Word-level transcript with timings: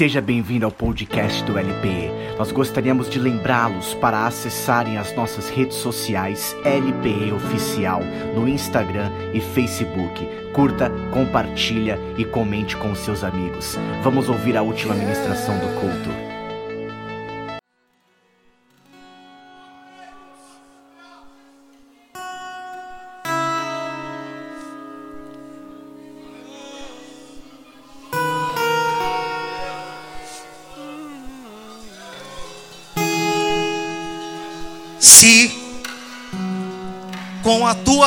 Seja 0.00 0.22
bem-vindo 0.22 0.64
ao 0.64 0.72
podcast 0.72 1.44
do 1.44 1.58
LPE. 1.58 2.38
Nós 2.38 2.50
gostaríamos 2.50 3.10
de 3.10 3.18
lembrá-los 3.18 3.92
para 3.92 4.26
acessarem 4.26 4.96
as 4.96 5.14
nossas 5.14 5.50
redes 5.50 5.76
sociais 5.76 6.56
LPE 6.64 7.32
Oficial 7.32 8.00
no 8.34 8.48
Instagram 8.48 9.10
e 9.34 9.42
Facebook. 9.42 10.26
Curta, 10.54 10.90
compartilha 11.12 11.98
e 12.16 12.24
comente 12.24 12.78
com 12.78 12.94
seus 12.94 13.22
amigos. 13.22 13.78
Vamos 14.02 14.30
ouvir 14.30 14.56
a 14.56 14.62
última 14.62 14.94
ministração 14.94 15.58
do 15.58 15.68
culto. 15.78 16.29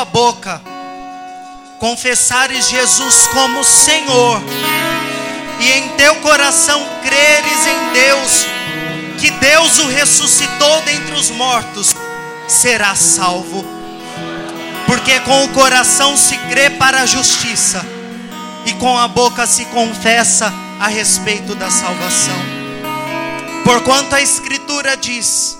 Boca 0.06 0.62
confessares 1.80 2.70
Jesus 2.70 3.28
como 3.34 3.62
Senhor 3.62 4.42
e 5.60 5.72
em 5.72 5.90
teu 5.90 6.16
coração 6.22 6.82
creres 7.04 7.68
em 7.68 7.94
Deus, 7.94 8.46
que 9.20 9.30
Deus 9.32 9.80
o 9.80 9.88
ressuscitou 9.88 10.82
dentre 10.82 11.16
os 11.16 11.30
mortos, 11.30 11.94
serás 12.48 13.00
salvo. 13.00 13.66
Porque 14.86 15.20
com 15.22 15.44
o 15.44 15.50
coração 15.50 16.16
se 16.16 16.38
crê 16.50 16.70
para 16.70 17.02
a 17.02 17.06
justiça 17.06 17.86
e 18.66 18.74
com 18.74 18.98
a 18.98 19.08
boca 19.08 19.46
se 19.46 19.66
confessa 19.66 20.54
a 20.80 20.88
respeito 20.88 21.54
da 21.56 21.70
salvação. 21.70 22.40
Porquanto 23.64 24.16
a 24.16 24.22
Escritura 24.22 24.96
diz: 24.96 25.58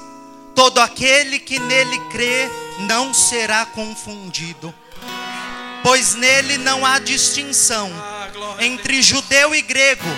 Todo 0.56 0.80
aquele 0.80 1.40
que 1.40 1.60
nele 1.60 2.00
crê 2.12 2.50
não 2.80 3.14
será 3.14 3.66
confundido, 3.66 4.74
pois 5.84 6.16
nele 6.16 6.58
não 6.58 6.86
há 6.86 7.00
distinção 7.00 7.92
entre 8.60 9.02
judeu 9.02 9.54
e 9.54 9.62
grego, 9.62 10.10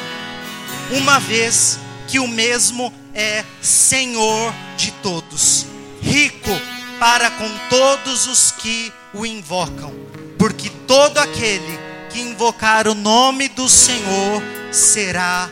uma 0.91 1.19
vez 1.19 1.79
que 2.07 2.19
o 2.19 2.27
mesmo 2.27 2.93
é 3.13 3.43
Senhor 3.61 4.53
de 4.77 4.91
todos, 4.91 5.65
rico 6.01 6.51
para 6.99 7.29
com 7.31 7.49
todos 7.69 8.27
os 8.27 8.51
que 8.51 8.91
o 9.13 9.25
invocam, 9.25 9.93
porque 10.37 10.69
todo 10.87 11.17
aquele 11.17 11.79
que 12.09 12.21
invocar 12.21 12.87
o 12.87 12.93
nome 12.93 13.49
do 13.49 13.67
Senhor 13.67 14.41
será 14.71 15.49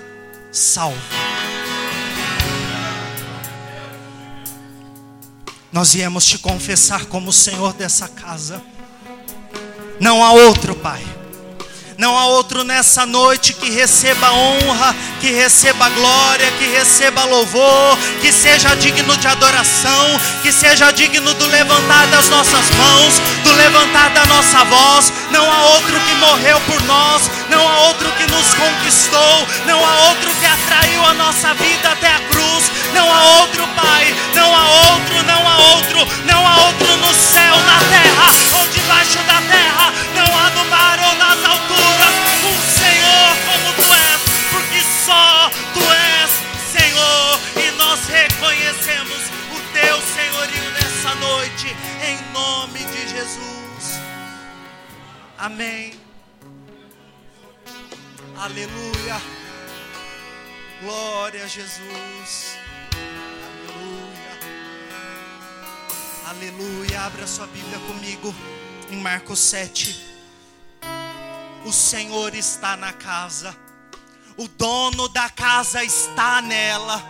salvo. 0.51 1.32
Nós 5.73 5.91
viemos 5.91 6.23
te 6.25 6.37
confessar 6.37 7.05
como 7.05 7.33
Senhor 7.33 7.73
dessa 7.73 8.07
casa. 8.07 8.61
Não 9.99 10.23
há 10.23 10.31
outro, 10.31 10.75
Pai. 10.75 11.03
Não 11.97 12.17
há 12.17 12.25
outro 12.25 12.63
nessa 12.63 13.05
noite 13.05 13.53
que 13.53 13.69
receba 13.71 14.31
honra, 14.31 14.95
que 15.21 15.31
receba 15.31 15.89
glória, 15.89 16.51
que 16.59 16.65
receba 16.65 17.23
louvor, 17.23 17.97
que 18.21 18.31
seja 18.31 18.75
digno 18.75 19.15
de 19.17 19.27
adoração, 19.27 20.19
que 20.41 20.51
seja 20.51 20.91
digno 20.91 21.33
do 21.33 21.45
levantar 21.47 22.07
das 22.07 22.29
nossas 22.29 22.69
mãos, 22.71 23.13
do 23.43 23.53
levantar 23.53 24.09
da 24.09 24.25
nossa 24.25 24.63
voz. 24.65 25.13
Não 25.31 25.51
há 25.51 25.65
outro 25.75 25.99
que 25.99 26.15
morreu 26.15 26.59
por 26.61 26.81
nós, 26.83 27.29
não 27.49 27.67
há 27.67 27.79
outro 27.87 28.11
que 28.13 28.25
nos 28.31 28.53
conquistou, 28.53 29.47
não 29.65 29.85
há 29.85 30.09
outro 30.09 30.29
que 30.39 30.45
atraiu 30.45 31.05
a 31.05 31.13
nossa 31.13 31.53
vida 31.53 31.89
até 31.91 32.07
a 32.07 32.19
cruz, 32.19 32.71
não 32.93 33.11
há 33.11 33.23
outro, 33.41 33.67
Pai, 33.75 34.15
não 34.35 34.55
há 34.55 34.69
outro, 34.93 35.23
não 35.23 35.47
há 35.47 35.57
outro, 35.75 35.99
não 36.25 36.47
há 36.47 36.57
outro 36.65 36.97
no 36.97 37.13
céu, 37.13 37.55
na 37.65 37.79
terra 37.79 38.29
ou 38.59 38.67
debaixo 38.69 39.17
da 39.23 39.41
terra, 39.41 39.93
não 40.15 40.37
há 40.37 40.49
no 40.51 40.65
mar 40.65 40.99
ou 40.99 41.15
nas 41.15 41.43
alturas 41.43 42.13
um 42.45 42.57
Senhor 42.79 43.29
como 43.45 43.73
tu 43.73 43.93
és, 43.93 44.21
porque 44.51 44.81
só 45.05 45.49
tu 45.73 45.81
és 45.91 46.29
Senhor 46.71 47.39
e 47.57 47.71
nós 47.77 47.99
reconhecemos 48.07 49.21
o 49.51 49.59
teu 49.73 50.01
senhorio 50.01 50.71
nessa 50.71 51.15
noite, 51.15 51.75
em 52.07 52.31
nome 52.31 52.79
de 52.79 53.07
Jesus. 53.09 53.99
Amém. 55.37 55.93
Aleluia. 58.37 59.21
Glória 60.81 61.45
a 61.45 61.47
Jesus. 61.47 62.52
Aleluia. 66.35 67.01
Abra 67.01 67.27
sua 67.27 67.45
Bíblia 67.45 67.77
comigo 67.87 68.33
em 68.89 68.97
Marcos 68.97 69.39
7. 69.39 69.99
O 71.63 71.71
Senhor 71.71 72.33
está 72.33 72.75
na 72.75 72.91
casa. 72.91 73.55
O 74.35 74.47
dono 74.47 75.07
da 75.09 75.29
casa 75.29 75.83
está 75.83 76.41
nela. 76.41 77.03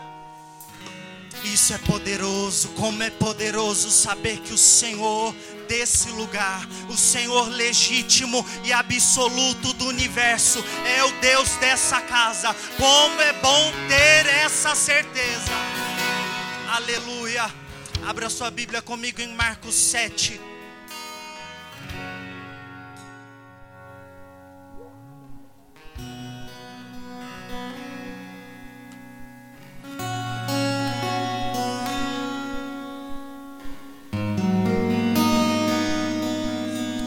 Isso 1.46 1.74
é 1.74 1.78
poderoso. 1.78 2.70
Como 2.70 3.02
é 3.02 3.10
poderoso 3.10 3.90
saber 3.90 4.40
que 4.40 4.54
o 4.54 4.58
Senhor 4.58 5.34
desse 5.70 6.10
lugar, 6.10 6.68
o 6.90 6.98
Senhor 6.98 7.48
legítimo 7.48 8.46
e 8.66 8.74
absoluto 8.74 9.72
do 9.74 9.86
universo, 9.88 10.64
é 10.86 11.04
o 11.06 11.12
Deus 11.22 11.50
dessa 11.58 12.02
casa. 12.02 12.54
Como 12.78 13.22
é 13.22 13.32
bom 13.34 13.72
ter 13.88 14.28
essa 14.44 14.76
certeza. 14.76 15.52
Aleluia. 16.68 17.64
Abra 18.06 18.30
sua 18.30 18.52
Bíblia 18.52 18.82
comigo 18.82 19.22
em 19.22 19.34
Marcos 19.34 19.74
7. 19.76 20.40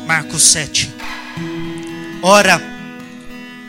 Marcos 0.07 0.43
7. 0.45 0.95
Ora, 2.23 2.59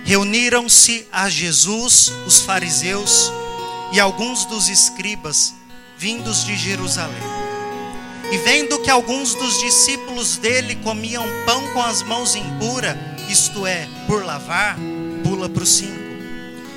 reuniram-se 0.05 1.05
a 1.11 1.29
Jesus 1.29 2.07
os 2.25 2.39
fariseus 2.39 3.29
e 3.91 3.99
alguns 3.99 4.45
dos 4.45 4.69
escribas 4.69 5.56
vindos 5.97 6.45
de 6.45 6.55
Jerusalém. 6.55 7.37
E 8.31 8.37
vendo 8.39 8.79
que 8.79 8.89
alguns 8.89 9.33
dos 9.35 9.59
discípulos 9.59 10.37
dele 10.37 10.75
comiam 10.75 11.25
pão 11.45 11.65
com 11.73 11.81
as 11.81 12.03
mãos 12.03 12.35
impuras, 12.35 12.95
isto 13.29 13.65
é, 13.65 13.87
por 14.05 14.23
lavar, 14.23 14.77
pula 15.23 15.47
para 15.47 15.63
o 15.63 15.65
5. 15.65 15.91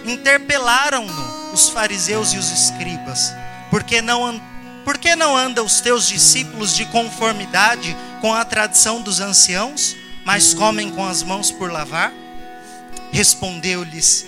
Interpelaram-no 0.06 1.52
os 1.52 1.68
fariseus 1.68 2.32
e 2.32 2.38
os 2.38 2.50
escribas, 2.50 3.32
porque 3.68 4.00
não, 4.00 4.40
por 4.84 4.96
que 4.96 5.16
não 5.16 5.36
andam 5.36 5.64
os 5.64 5.80
teus 5.80 6.06
discípulos 6.06 6.74
de 6.74 6.84
conformidade 6.86 7.96
com 8.20 8.32
a 8.32 8.44
tradição 8.44 9.02
dos 9.02 9.20
anciãos, 9.20 9.96
mas 10.24 10.54
comem 10.54 10.90
com 10.90 11.04
as 11.04 11.22
mãos 11.22 11.50
por 11.50 11.70
lavar? 11.70 12.12
Respondeu-lhes: 13.12 14.26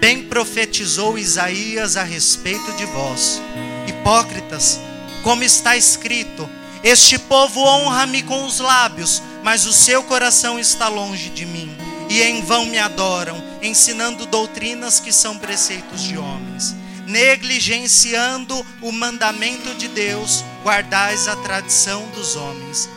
Bem 0.00 0.24
profetizou 0.24 1.18
Isaías 1.18 1.96
a 1.96 2.02
respeito 2.02 2.72
de 2.72 2.84
vós, 2.86 3.40
hipócritas, 3.86 4.80
como 5.22 5.42
está 5.44 5.76
escrito: 5.76 6.48
Este 6.82 7.18
povo 7.18 7.60
honra-me 7.60 8.22
com 8.22 8.44
os 8.44 8.58
lábios, 8.58 9.22
mas 9.42 9.66
o 9.66 9.72
seu 9.72 10.02
coração 10.02 10.58
está 10.58 10.88
longe 10.88 11.30
de 11.30 11.46
mim, 11.46 11.74
e 12.08 12.22
em 12.22 12.42
vão 12.42 12.66
me 12.66 12.78
adoram, 12.78 13.42
ensinando 13.62 14.26
doutrinas 14.26 15.00
que 15.00 15.12
são 15.12 15.38
preceitos 15.38 16.02
de 16.02 16.18
homens. 16.18 16.74
Negligenciando 17.06 18.64
o 18.80 18.92
mandamento 18.92 19.74
de 19.74 19.88
Deus, 19.88 20.44
guardais 20.62 21.26
a 21.26 21.34
tradição 21.36 22.06
dos 22.14 22.36
homens. 22.36 22.88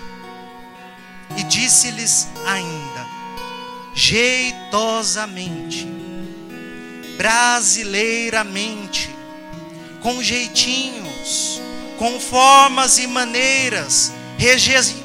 E 1.36 1.44
disse-lhes 1.44 2.28
ainda, 2.46 3.08
jeitosamente, 3.96 5.88
brasileiramente, 7.18 9.15
com 10.06 10.22
jeitinhos, 10.22 11.60
com 11.98 12.20
formas 12.20 13.00
e 13.00 13.08
maneiras, 13.08 14.14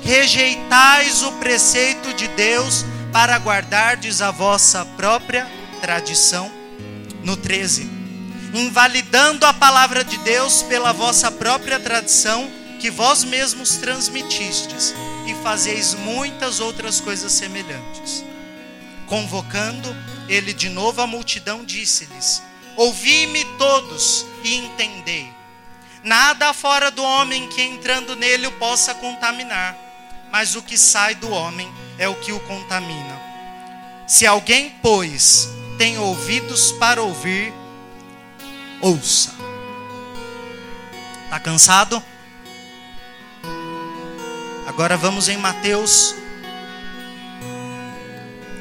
rejeitais 0.02 1.23
o 1.23 1.32
preceito 1.38 2.12
de 2.12 2.29
Deus 2.29 2.85
para 3.11 3.38
guardardes 3.38 4.20
a 4.20 4.31
vossa 4.31 4.85
própria 4.99 5.50
tradição. 5.81 6.52
No 7.25 7.35
13, 7.35 7.88
invalidando 8.52 9.47
a 9.47 9.55
palavra 9.55 10.05
de 10.05 10.19
Deus 10.19 10.62
pela 10.64 10.93
vossa 10.93 11.31
própria 11.31 11.81
tradição 11.81 12.50
que 12.79 12.91
vós 12.91 13.25
mesmos 13.25 13.76
transmitistes 13.76 14.94
e 15.26 15.35
fazeis 15.43 15.94
muitas 15.94 16.61
outras 16.61 17.00
coisas 17.00 17.32
semelhantes. 17.32 18.23
Convocando 19.06 19.97
ele 20.29 20.52
de 20.52 20.69
novo 20.69 21.00
a 21.00 21.06
multidão, 21.06 21.64
disse-lhes: 21.64 22.50
Ouvi-me 22.76 23.44
todos 23.56 24.26
e 24.43 24.56
entendei. 24.56 25.32
Nada 26.02 26.52
fora 26.55 26.90
do 26.90 27.02
homem 27.02 27.49
que 27.49 27.61
entrando 27.61 28.17
nele 28.17 28.46
o 28.46 28.52
possa 28.52 28.94
contaminar, 28.94 29.76
mas 30.31 30.56
o 30.56 30.62
que 30.62 30.78
sai 30.78 31.14
do 31.14 31.31
homem 31.31 31.70
é 31.99 32.08
o 32.08 32.14
que 32.14 32.32
o 32.32 32.40
contamina. 32.40 33.20
Se 34.06 34.26
alguém, 34.26 34.70
pois, 34.82 35.49
tem 35.76 35.99
ouvidos 35.99 36.72
para 36.72 37.02
ouvir, 37.02 37.52
ouça. 38.81 39.34
Está 41.25 41.38
cansado? 41.38 42.02
Agora 44.66 44.96
vamos 44.96 45.28
em 45.28 45.37
Mateus 45.37 46.14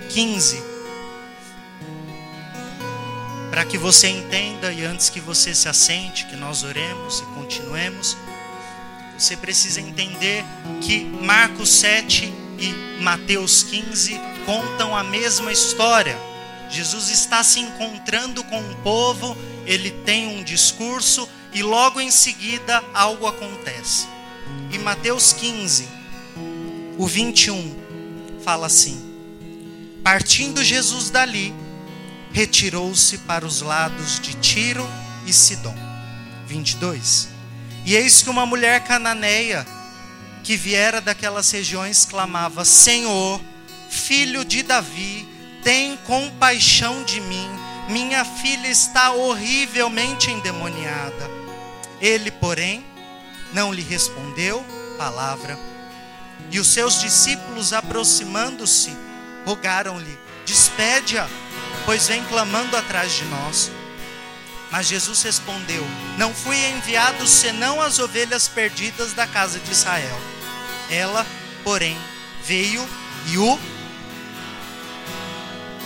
15. 0.10 0.69
Para 3.50 3.66
que 3.66 3.78
você 3.78 4.08
entenda 4.08 4.72
e 4.72 4.86
antes 4.86 5.10
que 5.10 5.20
você 5.20 5.56
se 5.56 5.68
assente, 5.68 6.26
que 6.26 6.36
nós 6.36 6.64
oremos 6.64 7.20
e 7.20 7.24
continuemos, 7.34 8.16
você 9.18 9.36
precisa 9.36 9.82
entender 9.82 10.46
que 10.82 11.04
Marcos 11.04 11.70
7 11.70 12.32
e 12.60 13.02
Mateus 13.02 13.64
15 13.64 14.20
contam 14.46 14.96
a 14.96 15.04
mesma 15.04 15.52
história. 15.52 16.18
Jesus 16.70 17.10
está 17.10 17.44
se 17.44 17.60
encontrando 17.60 18.44
com 18.44 18.60
o 18.60 18.76
povo, 18.78 19.36
ele 19.66 19.92
tem 19.92 20.28
um 20.28 20.44
discurso 20.44 21.28
e 21.52 21.64
logo 21.64 22.00
em 22.00 22.12
seguida 22.12 22.84
algo 22.94 23.26
acontece. 23.26 24.08
Em 24.72 24.78
Mateus 24.78 25.34
15, 25.34 25.88
o 26.98 27.08
21, 27.08 27.76
fala 28.44 28.68
assim: 28.68 29.02
Partindo 30.04 30.64
Jesus 30.64 31.10
dali, 31.10 31.54
retirou-se 32.32 33.18
para 33.20 33.46
os 33.46 33.62
lados 33.62 34.20
de 34.20 34.34
Tiro 34.36 34.88
e 35.26 35.34
Sidom. 35.34 35.76
22. 36.48 37.30
E 37.86 37.96
eis 37.96 38.22
que 38.22 38.30
uma 38.30 38.46
mulher 38.46 38.84
cananeia 38.84 39.66
que 40.44 40.56
viera 40.58 41.00
daquelas 41.00 41.50
regiões 41.52 42.06
clamava: 42.06 42.66
Senhor, 42.66 43.40
filho 43.90 44.44
de 44.44 44.64
Davi, 44.64 45.28
tem 45.64 45.98
compaixão 46.06 47.04
de 47.04 47.22
mim. 47.22 47.50
Minha 47.90 48.24
filha 48.24 48.68
está 48.68 49.12
horrivelmente 49.12 50.30
endemoniada. 50.30 51.30
Ele, 52.00 52.32
porém, 52.32 52.86
não 53.54 53.74
lhe 53.74 53.82
respondeu 53.82 54.64
palavra. 54.98 55.58
E 56.52 56.60
os 56.60 56.68
seus 56.68 57.00
discípulos, 57.00 57.74
aproximando-se, 57.74 58.96
rogaram-lhe: 59.46 60.18
Despede-a, 60.46 61.28
pois 61.86 62.08
vem 62.08 62.24
clamando 62.26 62.76
atrás 62.76 63.14
de 63.14 63.26
nós. 63.26 63.72
Mas 64.72 64.88
Jesus 64.88 65.22
respondeu: 65.24 65.86
Não 66.18 66.34
fui 66.34 66.58
enviado 66.68 67.26
senão 67.28 67.82
as 67.82 68.00
ovelhas 68.00 68.48
perdidas 68.48 69.14
da 69.14 69.26
casa 69.26 69.60
de 69.60 69.72
Israel. 69.72 70.20
Ela, 70.90 71.26
porém, 71.64 71.98
veio 72.44 72.88
e 73.28 73.38
o 73.38 73.60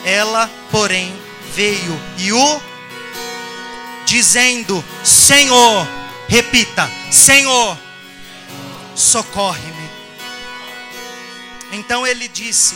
ela, 0.06 0.50
porém, 0.70 1.16
veio 1.54 2.00
e 2.18 2.34
o 2.34 2.62
dizendo: 4.06 4.84
Senhor, 5.04 5.88
repita: 6.28 6.90
Senhor, 7.12 7.78
socorre-me. 8.96 9.90
Então 11.72 12.06
ele 12.06 12.28
disse: 12.28 12.76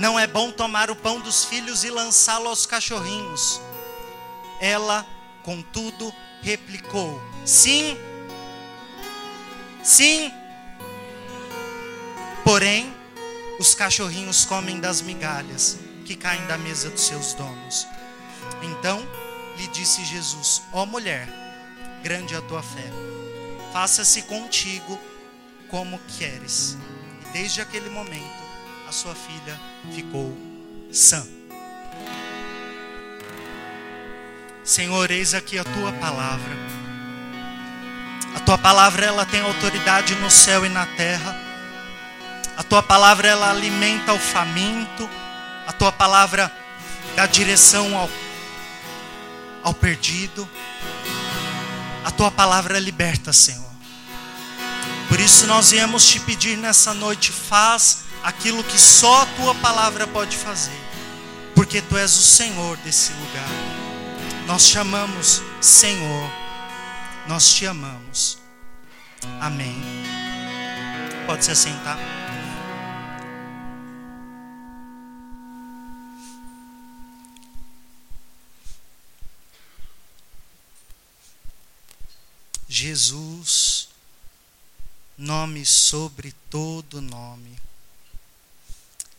Não 0.00 0.18
é 0.18 0.26
bom 0.26 0.50
tomar 0.50 0.90
o 0.90 0.96
pão 0.96 1.20
dos 1.20 1.44
filhos 1.44 1.84
e 1.84 1.90
lançá-lo 1.90 2.48
aos 2.48 2.64
cachorrinhos. 2.64 3.60
Ela, 4.58 5.06
contudo, 5.42 6.10
replicou: 6.40 7.20
Sim, 7.44 7.98
sim. 9.84 10.32
Porém, 12.42 12.96
os 13.58 13.74
cachorrinhos 13.74 14.46
comem 14.46 14.80
das 14.80 15.02
migalhas 15.02 15.76
que 16.06 16.16
caem 16.16 16.46
da 16.46 16.56
mesa 16.56 16.88
dos 16.88 17.02
seus 17.02 17.34
donos. 17.34 17.86
Então 18.62 19.06
lhe 19.58 19.66
disse 19.66 20.02
Jesus: 20.02 20.62
Ó 20.72 20.82
oh, 20.82 20.86
mulher, 20.86 21.28
grande 22.02 22.34
a 22.34 22.40
tua 22.40 22.62
fé, 22.62 22.90
faça-se 23.70 24.22
contigo 24.22 24.98
como 25.68 26.00
queres. 26.16 26.78
E 27.20 27.32
desde 27.34 27.60
aquele 27.60 27.90
momento, 27.90 28.39
a 28.90 28.92
sua 28.92 29.14
filha 29.14 29.56
ficou 29.94 30.36
sã. 30.90 31.24
Senhor, 34.64 35.08
eis 35.12 35.32
aqui 35.32 35.56
a 35.60 35.62
tua 35.62 35.92
palavra. 35.92 36.56
A 38.34 38.40
tua 38.40 38.58
palavra 38.58 39.06
ela 39.06 39.24
tem 39.24 39.42
autoridade 39.42 40.16
no 40.16 40.28
céu 40.28 40.66
e 40.66 40.68
na 40.68 40.86
terra. 40.86 41.36
A 42.56 42.64
tua 42.64 42.82
palavra 42.82 43.28
ela 43.28 43.50
alimenta 43.50 44.12
o 44.12 44.18
faminto. 44.18 45.08
A 45.68 45.72
tua 45.72 45.92
palavra 45.92 46.52
dá 47.14 47.26
direção 47.26 47.96
ao, 47.96 48.10
ao 49.62 49.72
perdido. 49.72 50.50
A 52.04 52.10
tua 52.10 52.32
palavra 52.32 52.80
liberta, 52.80 53.32
Senhor. 53.32 53.69
Por 55.10 55.18
isso 55.18 55.44
nós 55.48 55.72
viemos 55.72 56.06
te 56.06 56.20
pedir 56.20 56.56
nessa 56.56 56.94
noite, 56.94 57.32
faz 57.32 58.04
aquilo 58.22 58.62
que 58.62 58.78
só 58.78 59.22
a 59.22 59.26
tua 59.26 59.56
palavra 59.56 60.06
pode 60.06 60.36
fazer. 60.36 60.80
Porque 61.52 61.82
tu 61.82 61.98
és 61.98 62.16
o 62.16 62.22
Senhor 62.22 62.76
desse 62.78 63.12
lugar. 63.14 63.48
Nós 64.46 64.62
chamamos 64.68 65.42
Senhor. 65.60 66.30
Nós 67.26 67.52
te 67.52 67.66
amamos. 67.66 68.38
Amém. 69.40 69.76
Pode 71.26 71.44
se 71.44 71.50
assentar. 71.50 71.98
Jesus, 82.68 83.89
nome 85.20 85.66
sobre 85.66 86.32
todo 86.48 87.02
nome, 87.02 87.60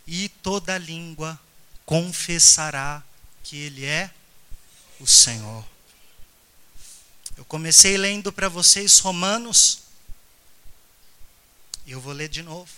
e 0.08 0.28
toda 0.28 0.78
língua 0.78 1.40
confessará 1.86 3.04
que 3.44 3.56
Ele 3.56 3.86
é 3.86 4.12
o 5.00 5.06
Senhor. 5.06 5.64
Eu 7.38 7.46
comecei 7.46 7.98
lendo 7.98 8.34
para 8.34 8.50
vocês 8.50 8.98
Romanos, 8.98 9.84
e 11.86 11.92
eu 11.92 12.02
vou 12.02 12.14
ler 12.14 12.30
de 12.30 12.42
novo. 12.42 12.72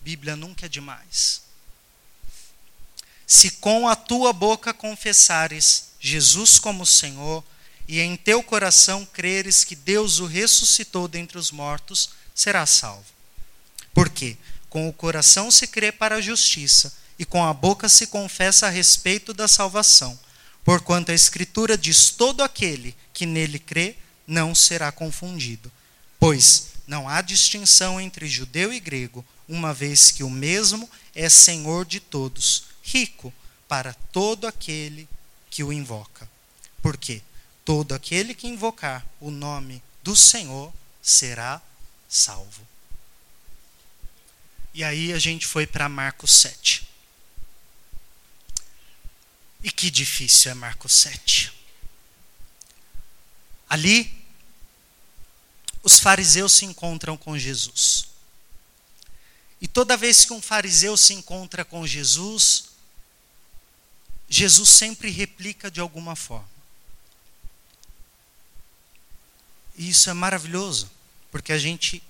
Bíblia 0.00 0.34
nunca 0.34 0.66
é 0.66 0.68
demais. 0.68 1.42
Se 3.24 3.52
com 3.52 3.88
a 3.88 3.94
tua 3.94 4.32
boca 4.32 4.74
confessares 4.74 5.90
Jesus 6.00 6.58
como 6.58 6.84
Senhor, 6.84 7.44
e 7.86 8.00
em 8.00 8.16
teu 8.16 8.42
coração 8.42 9.06
creres 9.06 9.62
que 9.62 9.76
Deus 9.76 10.18
o 10.18 10.26
ressuscitou 10.26 11.06
dentre 11.06 11.38
os 11.38 11.50
mortos, 11.50 12.17
serás 12.38 12.70
salvo. 12.70 13.04
Porque 13.92 14.36
com 14.70 14.88
o 14.88 14.92
coração 14.92 15.50
se 15.50 15.66
crê 15.66 15.90
para 15.90 16.16
a 16.16 16.20
justiça 16.20 16.92
e 17.18 17.24
com 17.24 17.44
a 17.44 17.52
boca 17.52 17.88
se 17.88 18.06
confessa 18.06 18.68
a 18.68 18.70
respeito 18.70 19.34
da 19.34 19.48
salvação. 19.48 20.18
Porquanto 20.64 21.10
a 21.10 21.14
Escritura 21.14 21.76
diz: 21.76 22.10
todo 22.10 22.42
aquele 22.42 22.94
que 23.12 23.26
nele 23.26 23.58
crê 23.58 23.96
não 24.24 24.54
será 24.54 24.92
confundido. 24.92 25.72
Pois 26.20 26.68
não 26.86 27.08
há 27.08 27.20
distinção 27.20 28.00
entre 28.00 28.28
judeu 28.28 28.72
e 28.72 28.78
grego, 28.78 29.24
uma 29.48 29.74
vez 29.74 30.12
que 30.12 30.22
o 30.22 30.30
mesmo 30.30 30.88
é 31.14 31.28
Senhor 31.28 31.84
de 31.84 31.98
todos, 31.98 32.64
rico 32.82 33.32
para 33.66 33.94
todo 34.12 34.46
aquele 34.46 35.08
que 35.50 35.64
o 35.64 35.72
invoca. 35.72 36.30
Por 36.80 36.96
quê? 36.96 37.20
Todo 37.64 37.94
aquele 37.94 38.32
que 38.32 38.46
invocar 38.46 39.04
o 39.20 39.30
nome 39.30 39.82
do 40.04 40.14
Senhor 40.14 40.72
será 41.02 41.60
salvo. 42.08 42.66
E 44.72 44.82
aí 44.82 45.12
a 45.12 45.18
gente 45.18 45.46
foi 45.46 45.66
para 45.66 45.88
Marcos 45.88 46.32
7. 46.32 46.88
E 49.62 49.70
que 49.70 49.90
difícil 49.90 50.50
é 50.50 50.54
Marcos 50.54 50.92
7. 50.92 51.52
Ali, 53.68 54.24
os 55.82 55.98
fariseus 55.98 56.52
se 56.52 56.64
encontram 56.64 57.16
com 57.16 57.36
Jesus. 57.36 58.06
E 59.60 59.66
toda 59.66 59.96
vez 59.96 60.24
que 60.24 60.32
um 60.32 60.40
fariseu 60.40 60.96
se 60.96 61.12
encontra 61.12 61.64
com 61.64 61.86
Jesus, 61.86 62.66
Jesus 64.28 64.68
sempre 64.68 65.10
replica 65.10 65.70
de 65.70 65.80
alguma 65.80 66.14
forma. 66.14 66.48
E 69.76 69.90
isso 69.90 70.08
é 70.10 70.12
maravilhoso, 70.12 70.90
porque 71.30 71.52
a 71.52 71.58
gente 71.58 72.02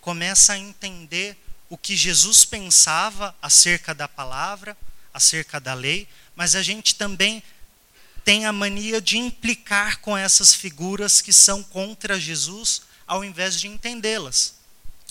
começa 0.00 0.54
a 0.54 0.58
entender 0.58 1.36
o 1.68 1.76
que 1.76 1.96
Jesus 1.96 2.44
pensava 2.44 3.36
acerca 3.42 3.94
da 3.94 4.08
palavra, 4.08 4.76
acerca 5.12 5.60
da 5.60 5.74
lei, 5.74 6.08
mas 6.34 6.54
a 6.54 6.62
gente 6.62 6.94
também 6.94 7.42
tem 8.24 8.46
a 8.46 8.52
mania 8.52 9.00
de 9.00 9.18
implicar 9.18 10.00
com 10.00 10.16
essas 10.16 10.54
figuras 10.54 11.20
que 11.20 11.32
são 11.32 11.62
contra 11.62 12.20
Jesus, 12.20 12.82
ao 13.06 13.24
invés 13.24 13.58
de 13.58 13.66
entendê-las. 13.68 14.54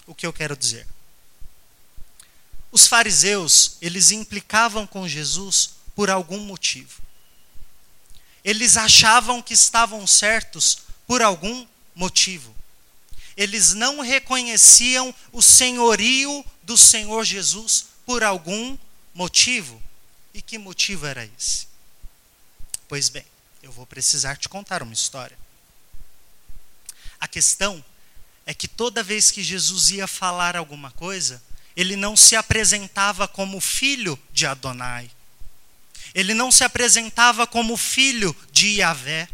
O 0.06 0.16
que 0.16 0.25
eu 0.25 0.34
quero 0.34 0.56
dizer? 0.56 0.88
Os 2.72 2.88
fariseus, 2.88 3.77
eles 3.82 4.12
implicavam 4.12 4.86
com 4.86 5.08
Jesus 5.08 5.72
por 5.96 6.10
algum 6.10 6.39
motivo. 6.39 7.01
Eles 8.44 8.77
achavam 8.77 9.42
que 9.42 9.54
estavam 9.54 10.06
certos 10.06 10.80
por 11.06 11.22
algum 11.22 11.68
motivo. 11.96 12.57
Eles 13.38 13.74
não 13.74 14.01
reconheciam 14.01 15.13
o 15.32 15.44
senhorio 15.44 16.44
do 16.63 16.75
Senhor 16.75 17.24
Jesus 17.24 17.86
por 18.03 18.24
algum 18.24 18.75
motivo. 19.13 19.82
E 20.34 20.41
que 20.41 20.58
motivo 20.58 21.06
era 21.06 21.24
esse? 21.38 21.67
Pois 22.88 23.10
bem, 23.10 23.25
eu 23.62 23.72
vou 23.72 23.86
precisar 23.86 24.38
te 24.38 24.50
contar 24.50 24.82
uma 24.82 24.94
história. 24.94 25.38
A 27.20 27.27
questão 27.27 27.84
é 28.46 28.53
que 28.53 28.67
toda 28.67 29.03
vez 29.03 29.29
que 29.29 29.44
Jesus 29.44 29.91
ia 29.91 30.08
falar 30.08 30.56
alguma 30.56 30.89
coisa, 30.91 31.44
ele 31.75 31.96
não 31.96 32.15
se 32.15 32.36
apresentava 32.36 33.27
como 33.27 33.62
filho 33.62 34.17
de 34.32 34.48
Adonai. 34.48 35.12
Ele 36.15 36.34
não 36.34 36.51
se 36.51 36.63
apresentava 36.63 37.46
como 37.46 37.77
filho 37.77 38.36
de 38.51 38.79
Yahvé. 38.79 39.27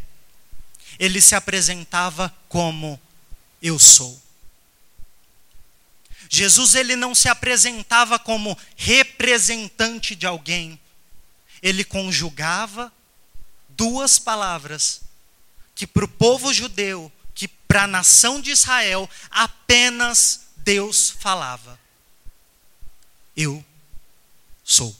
Ele 0.99 1.21
se 1.21 1.35
apresentava 1.35 2.33
como 2.49 2.99
eu 3.63 3.79
sou. 3.79 4.21
Jesus 6.29 6.75
ele 6.75 6.97
não 6.97 7.15
se 7.15 7.29
apresentava 7.29 8.19
como 8.19 8.57
representante 8.75 10.15
de 10.15 10.25
alguém. 10.25 10.79
Ele 11.61 11.85
conjugava 11.85 12.91
duas 13.69 14.19
palavras 14.19 15.01
que 15.73 15.87
para 15.87 16.03
o 16.03 16.07
povo 16.07 16.53
judeu, 16.53 17.11
que 17.33 17.47
para 17.47 17.83
a 17.83 17.87
nação 17.87 18.41
de 18.41 18.51
Israel, 18.51 19.09
apenas 19.29 20.47
Deus 20.57 21.09
falava: 21.09 21.79
Eu 23.35 23.63
sou. 24.63 24.95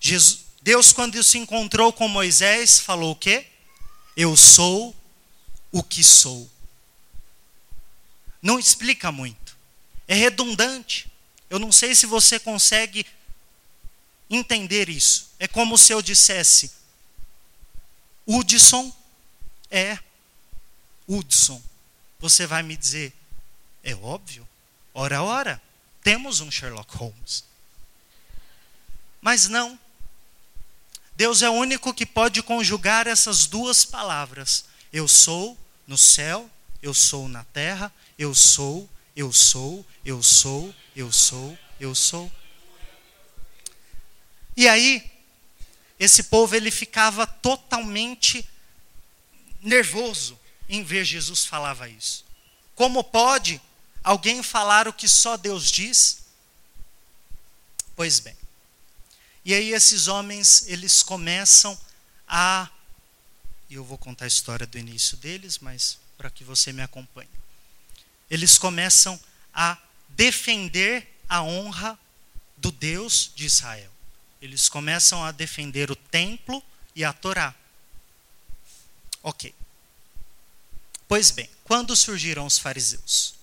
Jesus, 0.00 0.40
Deus, 0.62 0.92
quando 0.92 1.22
se 1.22 1.38
encontrou 1.38 1.92
com 1.92 2.08
Moisés, 2.08 2.80
falou 2.80 3.12
o 3.12 3.16
quê? 3.16 3.46
Eu 4.16 4.36
sou 4.36 4.94
o 5.70 5.82
que 5.82 6.02
sou. 6.02 6.50
Não 8.42 8.58
explica 8.58 9.12
muito. 9.12 9.56
É 10.06 10.14
redundante. 10.14 11.10
Eu 11.48 11.58
não 11.58 11.70
sei 11.70 11.94
se 11.94 12.04
você 12.04 12.38
consegue 12.38 13.06
entender 14.28 14.88
isso. 14.88 15.30
É 15.38 15.46
como 15.46 15.78
se 15.78 15.92
eu 15.92 16.02
dissesse: 16.02 16.72
Hudson 18.26 18.92
é 19.70 19.98
Hudson. 21.08 21.62
Você 22.18 22.46
vai 22.46 22.62
me 22.62 22.76
dizer, 22.76 23.12
é 23.82 23.94
óbvio, 23.96 24.48
ora, 24.94 25.22
ora, 25.22 25.60
temos 26.02 26.40
um 26.40 26.50
Sherlock 26.50 26.96
Holmes. 26.96 27.44
Mas 29.20 29.48
não. 29.48 29.78
Deus 31.16 31.42
é 31.42 31.50
o 31.50 31.54
único 31.54 31.92
que 31.92 32.06
pode 32.06 32.42
conjugar 32.42 33.06
essas 33.06 33.46
duas 33.46 33.84
palavras. 33.84 34.64
Eu 34.92 35.06
sou 35.06 35.58
no 35.86 35.98
céu, 35.98 36.50
eu 36.82 36.92
sou 36.92 37.28
na 37.28 37.44
terra, 37.44 37.92
eu 38.18 38.34
sou, 38.34 38.90
eu 39.14 39.32
sou, 39.32 39.86
eu 40.04 40.22
sou, 40.22 40.74
eu 40.94 41.12
sou, 41.12 41.58
eu 41.78 41.94
sou. 41.94 42.30
E 44.56 44.68
aí, 44.68 45.10
esse 45.98 46.24
povo 46.24 46.56
ele 46.56 46.70
ficava 46.70 47.26
totalmente 47.26 48.46
nervoso 49.62 50.38
em 50.68 50.82
ver 50.82 51.04
Jesus 51.04 51.44
falava 51.44 51.88
isso. 51.88 52.24
Como 52.74 53.04
pode 53.04 53.60
alguém 54.02 54.42
falar 54.42 54.88
o 54.88 54.92
que 54.92 55.06
só 55.06 55.36
Deus 55.36 55.70
diz? 55.70 56.24
Pois 57.94 58.18
bem. 58.18 58.36
E 59.44 59.54
aí 59.54 59.72
esses 59.72 60.08
homens, 60.08 60.64
eles 60.66 61.02
começam 61.02 61.78
a 62.26 62.68
e 63.72 63.74
eu 63.74 63.84
vou 63.84 63.96
contar 63.96 64.26
a 64.26 64.28
história 64.28 64.66
do 64.66 64.78
início 64.78 65.16
deles, 65.16 65.58
mas 65.58 65.98
para 66.22 66.30
que 66.30 66.44
você 66.44 66.72
me 66.72 66.82
acompanhe. 66.82 67.28
Eles 68.30 68.56
começam 68.56 69.18
a 69.52 69.76
defender 70.10 71.18
a 71.28 71.42
honra 71.42 71.98
do 72.56 72.70
Deus 72.70 73.32
de 73.34 73.44
Israel. 73.44 73.90
Eles 74.40 74.68
começam 74.68 75.24
a 75.24 75.32
defender 75.32 75.90
o 75.90 75.96
templo 75.96 76.62
e 76.94 77.04
a 77.04 77.12
Torá. 77.12 77.52
Ok. 79.20 79.52
Pois 81.08 81.32
bem, 81.32 81.50
quando 81.64 81.96
surgiram 81.96 82.46
os 82.46 82.56
fariseus? 82.56 83.34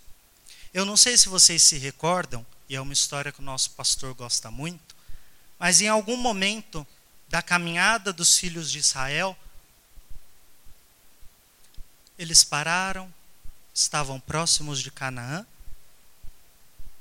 Eu 0.73 0.85
não 0.85 0.95
sei 0.95 1.17
se 1.17 1.27
vocês 1.27 1.61
se 1.61 1.77
recordam, 1.77 2.45
e 2.69 2.77
é 2.77 2.81
uma 2.81 2.93
história 2.93 3.33
que 3.33 3.41
o 3.41 3.43
nosso 3.43 3.71
pastor 3.71 4.13
gosta 4.13 4.49
muito, 4.49 4.95
mas 5.59 5.81
em 5.81 5.89
algum 5.89 6.15
momento 6.15 6.87
da 7.27 7.41
caminhada 7.41 8.13
dos 8.13 8.37
filhos 8.37 8.71
de 8.71 8.79
Israel, 8.79 9.37
eles 12.19 12.43
pararam, 12.43 13.11
estavam 13.73 14.19
próximos 14.19 14.79
de 14.79 14.91
Canaã, 14.91 15.43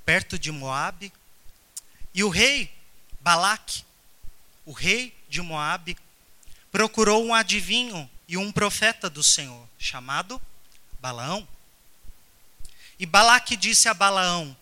perto 0.07 0.39
de 0.39 0.51
Moabe, 0.51 1.13
e 2.15 2.25
o 2.25 2.31
rei 2.31 2.73
Balaque 3.21 3.85
o 4.69 4.73
rei 4.73 5.17
de 5.31 5.41
Moabe, 5.41 5.97
procurou 6.71 7.25
um 7.25 7.33
adivinho 7.33 8.09
e 8.29 8.37
um 8.37 8.53
profeta 8.53 9.09
do 9.09 9.23
Senhor, 9.23 9.67
chamado 9.79 10.39
Balaão. 11.01 11.49
E 12.99 13.07
Balaque 13.07 13.57
disse 13.57 13.89
a 13.89 13.95
Balaão: 13.95 14.55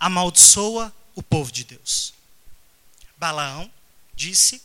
amaldiçoa 0.00 0.92
o 1.14 1.22
povo 1.22 1.52
de 1.52 1.62
Deus. 1.62 2.12
Balaão 3.16 3.70
disse: 4.12 4.60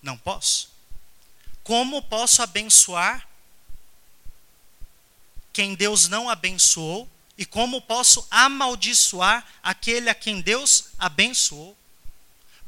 não 0.00 0.16
posso. 0.16 0.70
Como 1.62 2.00
posso 2.00 2.40
abençoar 2.42 3.28
quem 5.56 5.74
Deus 5.74 6.06
não 6.06 6.28
abençoou? 6.28 7.08
E 7.38 7.46
como 7.46 7.80
posso 7.80 8.26
amaldiçoar 8.30 9.42
aquele 9.62 10.10
a 10.10 10.14
quem 10.14 10.42
Deus 10.42 10.88
abençoou? 10.98 11.74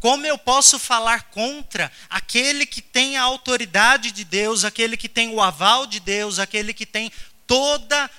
Como 0.00 0.24
eu 0.24 0.38
posso 0.38 0.78
falar 0.78 1.24
contra 1.24 1.92
aquele 2.08 2.64
que 2.64 2.80
tem 2.80 3.18
a 3.18 3.22
autoridade 3.24 4.10
de 4.10 4.24
Deus, 4.24 4.64
aquele 4.64 4.96
que 4.96 5.06
tem 5.06 5.28
o 5.28 5.42
aval 5.42 5.86
de 5.86 6.00
Deus, 6.00 6.38
aquele 6.38 6.72
que 6.72 6.86
tem 6.86 7.12
toda 7.46 8.10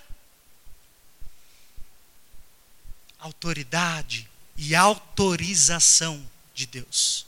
autoridade 3.18 4.30
e 4.56 4.76
autorização 4.76 6.24
de 6.54 6.68
Deus? 6.68 7.26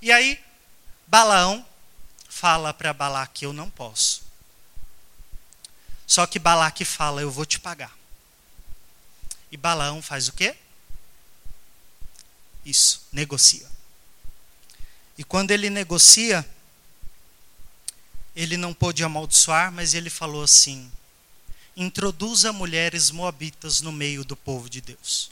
E 0.00 0.12
aí, 0.12 0.40
Balaão 1.04 1.66
fala 2.28 2.72
para 2.72 2.92
Balaque: 2.92 3.44
Eu 3.44 3.52
não 3.52 3.68
posso. 3.68 4.23
Só 6.06 6.26
que 6.26 6.38
Balaque 6.38 6.84
fala: 6.84 7.20
Eu 7.20 7.30
vou 7.30 7.46
te 7.46 7.58
pagar. 7.58 7.96
E 9.50 9.56
Balaão 9.56 10.02
faz 10.02 10.28
o 10.28 10.32
quê? 10.32 10.56
Isso, 12.64 13.02
negocia. 13.12 13.68
E 15.16 15.22
quando 15.22 15.50
ele 15.50 15.70
negocia, 15.70 16.44
ele 18.34 18.56
não 18.56 18.74
pôde 18.74 19.04
amaldiçoar, 19.04 19.70
mas 19.70 19.94
ele 19.94 20.10
falou 20.10 20.42
assim: 20.42 20.90
introduza 21.76 22.52
mulheres 22.52 23.10
moabitas 23.10 23.80
no 23.80 23.92
meio 23.92 24.24
do 24.24 24.36
povo 24.36 24.68
de 24.68 24.80
Deus. 24.80 25.30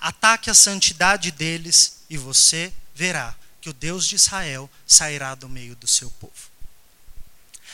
Ataque 0.00 0.50
a 0.50 0.54
santidade 0.54 1.30
deles 1.30 2.00
e 2.08 2.16
você 2.16 2.72
verá 2.94 3.36
que 3.60 3.70
o 3.70 3.72
Deus 3.72 4.06
de 4.06 4.16
Israel 4.16 4.68
sairá 4.86 5.34
do 5.34 5.48
meio 5.48 5.76
do 5.76 5.86
seu 5.86 6.10
povo. 6.12 6.50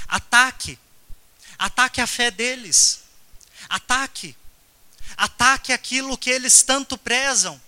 Ataque. 0.06 0.78
Ataque 1.58 2.00
a 2.00 2.06
fé 2.06 2.30
deles. 2.30 3.02
Ataque. 3.68 4.36
Ataque 5.16 5.72
aquilo 5.72 6.16
que 6.16 6.30
eles 6.30 6.62
tanto 6.62 6.96
prezam 6.96 7.60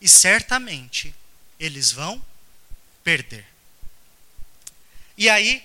e 0.00 0.08
certamente 0.08 1.14
eles 1.58 1.90
vão 1.90 2.22
perder. 3.02 3.46
E 5.16 5.30
aí, 5.30 5.64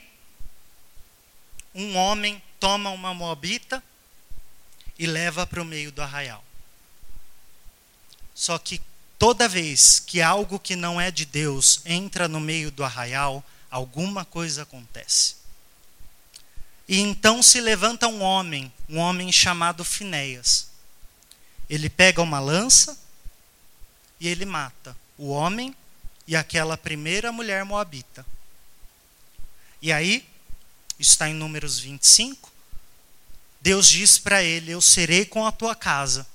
um 1.75 1.98
homem 1.98 2.41
toma 2.60 2.89
uma 2.91 3.13
moabita 3.13 3.84
e 4.98 5.05
leva 5.05 5.46
para 5.46 5.62
o 5.62 5.65
meio 5.65 5.91
do 5.91 6.01
arraial. 6.01 6.43
Só 8.34 8.58
que 8.58 8.81
toda 9.20 9.50
vez 9.50 10.00
que 10.00 10.22
algo 10.22 10.60
que 10.60 10.75
não 10.75 11.00
é 11.00 11.12
de 11.12 11.25
Deus 11.25 11.81
entra 11.86 12.27
no 12.27 12.39
meio 12.39 12.72
do 12.72 12.84
arraial, 12.84 13.43
alguma 13.70 14.24
coisa 14.24 14.63
acontece. 14.63 15.41
E 16.92 17.00
então 17.00 17.42
se 17.42 17.62
levanta 17.62 18.06
um 18.06 18.22
homem, 18.22 18.70
um 18.90 18.98
homem 18.98 19.32
chamado 19.32 19.82
Finéias. 19.86 20.68
Ele 21.70 21.90
pega 21.90 22.22
uma 22.22 22.38
lança 22.38 23.00
e 24.20 24.28
ele 24.28 24.44
mata 24.44 24.94
o 25.18 25.30
homem 25.30 25.74
e 26.28 26.36
aquela 26.36 26.76
primeira 26.76 27.32
mulher 27.32 27.64
moabita. 27.64 28.26
E 29.82 29.90
aí, 29.90 30.28
está 31.00 31.30
em 31.30 31.34
Números 31.34 31.80
25, 31.80 32.52
Deus 33.62 33.88
diz 33.88 34.18
para 34.18 34.44
ele: 34.44 34.72
Eu 34.72 34.82
serei 34.82 35.24
com 35.24 35.46
a 35.46 35.52
tua 35.54 35.74
casa. 35.74 36.28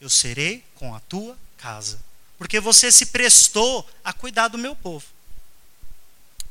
Eu 0.00 0.08
serei 0.08 0.64
com 0.76 0.94
a 0.94 1.00
tua 1.00 1.36
casa. 1.56 2.00
Porque 2.38 2.60
você 2.60 2.92
se 2.92 3.06
prestou 3.06 3.90
a 4.04 4.12
cuidar 4.12 4.46
do 4.46 4.56
meu 4.56 4.76
povo. 4.76 5.06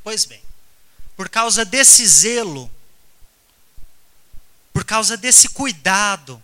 Pois 0.04 0.26
bem, 0.26 0.42
por 1.16 1.30
causa 1.30 1.64
desse 1.64 2.06
zelo, 2.06 2.70
por 4.82 4.86
causa 4.86 5.16
desse 5.16 5.48
cuidado, 5.48 6.42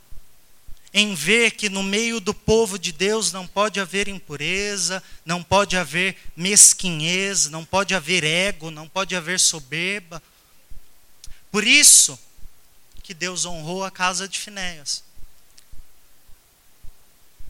em 0.94 1.15
ver 1.15 1.53
que 1.53 1.70
no 1.70 1.82
meio 1.82 2.20
do 2.20 2.36
povo 2.36 2.77
de 2.77 2.91
Deus 2.91 3.32
não 3.32 3.48
pode 3.48 3.79
haver 3.79 4.08
impureza, 4.08 5.01
não 5.25 5.41
pode 5.41 5.75
haver 5.75 6.15
mesquinhez, 6.36 7.50
não 7.50 7.65
pode 7.65 7.96
haver 7.96 8.24
ego, 8.24 8.70
não 8.70 8.88
pode 8.88 9.15
haver 9.15 9.39
soberba. 9.39 10.22
Por 11.51 11.65
isso 11.65 12.17
que 13.01 13.12
Deus 13.12 13.44
honrou 13.44 13.84
a 13.84 13.89
casa 13.89 14.27
de 14.27 14.38
Finéias. 14.38 15.03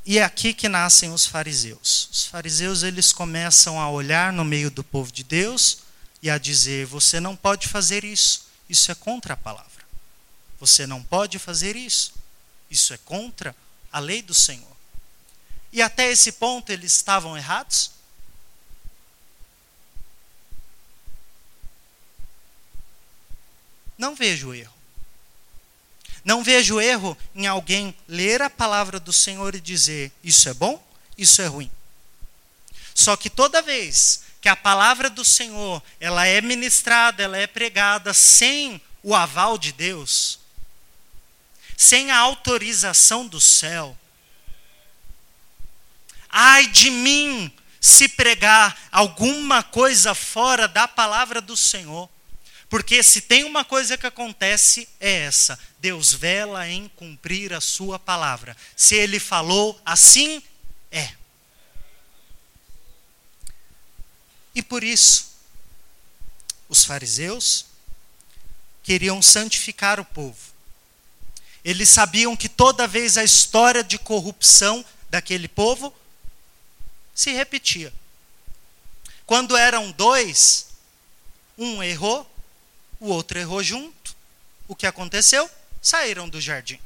E 0.05 0.19
é 0.19 0.23
aqui 0.23 0.53
que 0.53 0.69
nascem 0.69 1.11
os 1.11 1.25
fariseus. 1.25 2.07
Os 2.13 2.27
fariseus 2.27 2.81
eles 2.81 3.11
começam 3.11 3.77
a 3.77 3.91
olhar 3.91 4.31
no 4.31 4.45
meio 4.45 4.71
do 4.71 4.85
povo 4.85 5.11
de 5.11 5.25
Deus 5.25 5.79
e 6.23 6.29
a 6.29 6.37
dizer: 6.37 6.85
você 6.85 7.19
não 7.19 7.35
pode 7.35 7.67
fazer 7.67 8.05
isso, 8.05 8.47
isso 8.69 8.89
é 8.89 8.95
contra 8.95 9.33
a 9.33 9.37
palavra. 9.37 9.76
Você 10.59 10.87
não 10.87 11.03
pode 11.03 11.37
fazer 11.39 11.75
isso. 11.75 12.13
Isso 12.69 12.93
é 12.93 12.97
contra 12.97 13.55
a 13.91 13.99
lei 13.99 14.21
do 14.21 14.33
Senhor. 14.33 14.75
E 15.71 15.81
até 15.81 16.11
esse 16.11 16.31
ponto 16.33 16.71
eles 16.71 16.93
estavam 16.93 17.37
errados? 17.37 17.91
Não 23.97 24.15
vejo 24.15 24.53
erro. 24.53 24.73
Não 26.23 26.43
vejo 26.43 26.79
erro 26.79 27.17
em 27.33 27.47
alguém 27.47 27.95
ler 28.07 28.41
a 28.41 28.49
palavra 28.49 28.99
do 28.99 29.13
Senhor 29.13 29.55
e 29.55 29.61
dizer: 29.61 30.11
isso 30.23 30.49
é 30.49 30.53
bom, 30.53 30.85
isso 31.17 31.41
é 31.41 31.47
ruim. 31.47 31.71
Só 32.93 33.15
que 33.15 33.29
toda 33.29 33.61
vez 33.61 34.23
que 34.41 34.49
a 34.49 34.55
palavra 34.55 35.09
do 35.09 35.23
Senhor 35.23 35.81
ela 35.99 36.25
é 36.25 36.41
ministrada, 36.41 37.23
ela 37.23 37.37
é 37.37 37.47
pregada 37.47 38.13
sem 38.13 38.81
o 39.01 39.15
aval 39.15 39.57
de 39.57 39.71
Deus, 39.71 40.36
sem 41.77 42.09
a 42.09 42.17
autorização 42.17 43.27
do 43.27 43.39
céu. 43.39 43.95
Ai 46.27 46.65
de 46.67 46.89
mim 46.89 47.53
se 47.79 48.09
pregar 48.09 48.75
alguma 48.91 49.61
coisa 49.61 50.15
fora 50.15 50.67
da 50.67 50.87
palavra 50.87 51.39
do 51.39 51.55
Senhor. 51.55 52.09
Porque 52.67 53.01
se 53.01 53.21
tem 53.21 53.45
uma 53.45 53.63
coisa 53.63 53.97
que 53.97 54.07
acontece 54.07 54.89
é 54.99 55.19
essa: 55.19 55.57
Deus 55.79 56.11
vela 56.13 56.67
em 56.67 56.89
cumprir 56.89 57.53
a 57.53 57.61
sua 57.61 57.99
palavra. 57.99 58.57
Se 58.75 58.95
ele 58.95 59.19
falou, 59.19 59.79
assim 59.85 60.41
é. 60.91 61.13
E 64.53 64.63
por 64.63 64.83
isso, 64.83 65.27
os 66.67 66.83
fariseus 66.83 67.67
queriam 68.81 69.21
santificar 69.21 69.99
o 69.99 70.05
povo. 70.05 70.56
Eles 71.67 71.89
sabiam 71.89 72.33
que 72.33 72.47
toda 72.47 72.87
vez 72.87 73.17
a 73.17 73.25
história 73.25 73.83
de 73.83 73.99
corrupção 73.99 74.85
daquele 75.09 75.49
povo 75.49 75.93
se 77.13 77.33
repetia. 77.33 77.93
Quando 79.25 79.57
eram 79.57 79.91
dois, 79.91 80.67
um 81.57 81.83
errou, 81.83 82.25
o 83.01 83.09
outro 83.09 83.37
errou 83.37 83.61
junto. 83.61 84.15
O 84.65 84.77
que 84.77 84.87
aconteceu? 84.87 85.51
Saíram 85.81 86.29
do 86.29 86.39
jardim. 86.39 86.79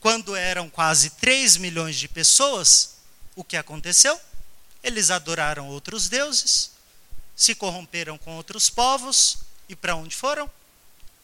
Quando 0.00 0.34
eram 0.34 0.70
quase 0.70 1.10
3 1.10 1.58
milhões 1.58 1.96
de 1.96 2.08
pessoas, 2.08 2.94
o 3.36 3.44
que 3.44 3.58
aconteceu? 3.58 4.18
Eles 4.82 5.10
adoraram 5.10 5.68
outros 5.68 6.08
deuses, 6.08 6.70
se 7.36 7.54
corromperam 7.54 8.16
com 8.16 8.36
outros 8.36 8.70
povos 8.70 9.36
e 9.68 9.76
para 9.76 9.96
onde 9.96 10.16
foram? 10.16 10.50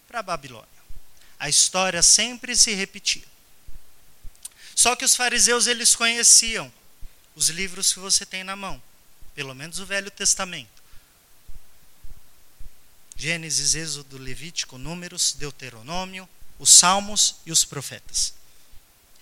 Para 0.06 0.22
Babilônia. 0.22 0.75
A 1.38 1.49
história 1.49 2.03
sempre 2.03 2.57
se 2.57 2.72
repetia. 2.75 3.25
Só 4.75 4.94
que 4.94 5.05
os 5.05 5.16
fariseus 5.16 5.66
eles 5.66 5.94
conheciam 5.94 6.72
os 7.35 7.49
livros 7.49 7.92
que 7.92 7.99
você 7.99 8.25
tem 8.25 8.44
na 8.44 8.57
mão, 8.57 8.83
pelo 9.35 9.55
menos 9.55 9.79
o 9.79 9.87
Velho 9.87 10.11
Testamento. 10.11 10.83
Gênesis, 13.16 13.75
Êxodo, 13.75 14.18
Levítico, 14.18 14.77
Números, 14.77 15.33
Deuteronômio, 15.33 16.29
os 16.59 16.70
Salmos 16.70 17.37
e 17.46 17.53
os 17.53 17.64
Profetas. 17.64 18.35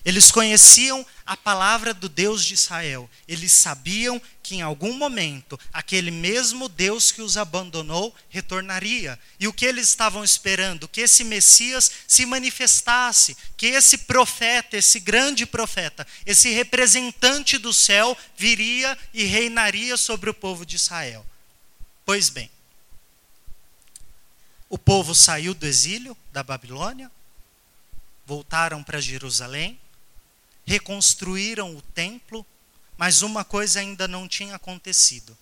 Eles 0.04 0.30
conheciam 0.30 1.04
a 1.24 1.34
palavra 1.34 1.94
do 1.94 2.10
Deus 2.10 2.44
de 2.44 2.52
Israel. 2.52 3.08
Eles 3.26 3.52
sabiam 3.52 4.20
que 4.42 4.56
em 4.56 4.60
algum 4.60 4.92
momento 4.92 5.58
aquele 5.72 6.10
mesmo 6.10 6.68
Deus 6.68 7.10
que 7.10 7.22
os 7.22 7.38
abandonou 7.38 8.14
retornaria. 8.28 9.18
E 9.40 9.48
o 9.48 9.52
que 9.52 9.64
eles 9.64 9.88
estavam 9.88 10.22
esperando? 10.22 10.86
Que 10.86 11.00
esse 11.00 11.24
Messias 11.24 11.90
se 12.06 12.26
manifestasse, 12.26 13.34
que 13.56 13.66
esse 13.68 13.98
profeta, 13.98 14.76
esse 14.76 15.00
grande 15.00 15.46
profeta, 15.46 16.06
esse 16.26 16.50
representante 16.50 17.56
do 17.56 17.72
céu 17.72 18.14
viria 18.36 18.98
e 19.14 19.24
reinaria 19.24 19.96
sobre 19.96 20.28
o 20.28 20.34
povo 20.34 20.66
de 20.66 20.76
Israel. 20.76 21.24
Pois 22.04 22.28
bem, 22.28 22.50
o 24.68 24.76
povo 24.76 25.14
saiu 25.14 25.54
do 25.54 25.66
exílio 25.66 26.14
da 26.30 26.42
Babilônia, 26.42 27.10
voltaram 28.26 28.82
para 28.82 29.00
Jerusalém, 29.00 29.78
reconstruíram 30.66 31.76
o 31.76 31.82
templo, 31.82 32.44
mas 32.96 33.22
uma 33.22 33.44
coisa 33.44 33.80
ainda 33.80 34.08
não 34.08 34.26
tinha 34.26 34.54
acontecido. 34.54 35.36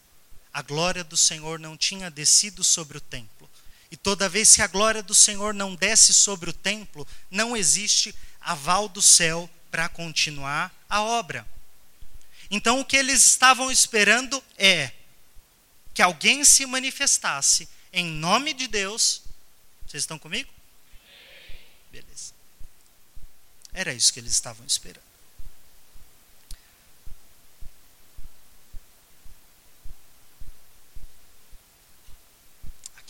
A 0.53 0.63
glória 0.63 1.03
do 1.03 1.17
Senhor 1.17 1.59
não 1.59 1.77
tinha 1.77 2.11
descido 2.11 2.63
sobre 2.63 2.99
o 2.99 3.01
templo. 3.01 3.49
E 3.91 3.97
toda 3.97 4.29
vez 4.29 4.55
que 4.55 4.63
a 4.63 4.67
glória 4.67 5.03
do 5.03 5.15
Senhor 5.15 5.53
não 5.53 5.75
desce 5.75 6.13
sobre 6.15 6.51
o 6.51 6.53
templo, 6.53 7.07
não 7.31 7.57
existe 7.57 8.15
aval 8.41 8.89
do 8.89 9.03
céu 9.03 9.49
para 9.71 9.89
continuar 9.89 10.75
a 10.89 11.03
obra. 11.03 11.47
Então 12.51 12.81
o 12.81 12.85
que 12.85 12.97
eles 12.97 13.25
estavam 13.25 13.71
esperando 13.71 14.43
é 14.59 14.93
que 15.95 16.03
alguém 16.03 16.45
se 16.45 16.67
manifestasse 16.67 17.69
em 17.93 18.07
nome 18.07 18.53
de 18.53 18.67
Deus. 18.67 19.23
Vocês 19.87 20.03
estão 20.03 20.19
comigo? 20.19 20.51
Beleza. 21.91 22.33
Era 23.73 23.93
isso 23.93 24.13
que 24.13 24.21
eles 24.21 24.33
estavam 24.33 24.67
esperando. 24.67 25.12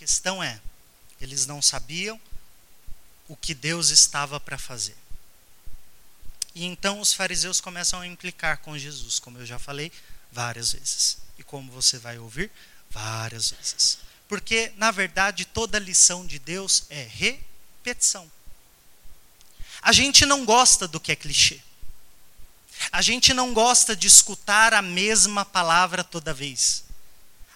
Questão 0.02 0.42
é, 0.42 0.60
eles 1.20 1.46
não 1.46 1.62
sabiam 1.62 2.20
o 3.28 3.36
que 3.36 3.54
Deus 3.54 3.90
estava 3.90 4.40
para 4.40 4.58
fazer. 4.58 4.96
E 6.56 6.64
então 6.64 6.98
os 6.98 7.12
fariseus 7.12 7.60
começam 7.60 8.00
a 8.00 8.06
implicar 8.06 8.58
com 8.58 8.76
Jesus, 8.76 9.20
como 9.20 9.38
eu 9.38 9.46
já 9.46 9.60
falei 9.60 9.92
várias 10.32 10.72
vezes. 10.72 11.18
E 11.38 11.44
como 11.44 11.70
você 11.70 11.98
vai 11.98 12.18
ouvir 12.18 12.50
várias 12.90 13.52
vezes. 13.52 13.98
Porque, 14.26 14.72
na 14.76 14.90
verdade, 14.90 15.44
toda 15.44 15.78
lição 15.78 16.26
de 16.26 16.40
Deus 16.40 16.82
é 16.90 17.04
repetição. 17.04 18.28
A 19.80 19.92
gente 19.92 20.26
não 20.26 20.44
gosta 20.44 20.88
do 20.88 20.98
que 20.98 21.12
é 21.12 21.16
clichê. 21.16 21.60
A 22.90 23.00
gente 23.00 23.32
não 23.32 23.54
gosta 23.54 23.94
de 23.94 24.08
escutar 24.08 24.74
a 24.74 24.82
mesma 24.82 25.44
palavra 25.44 26.02
toda 26.02 26.34
vez. 26.34 26.82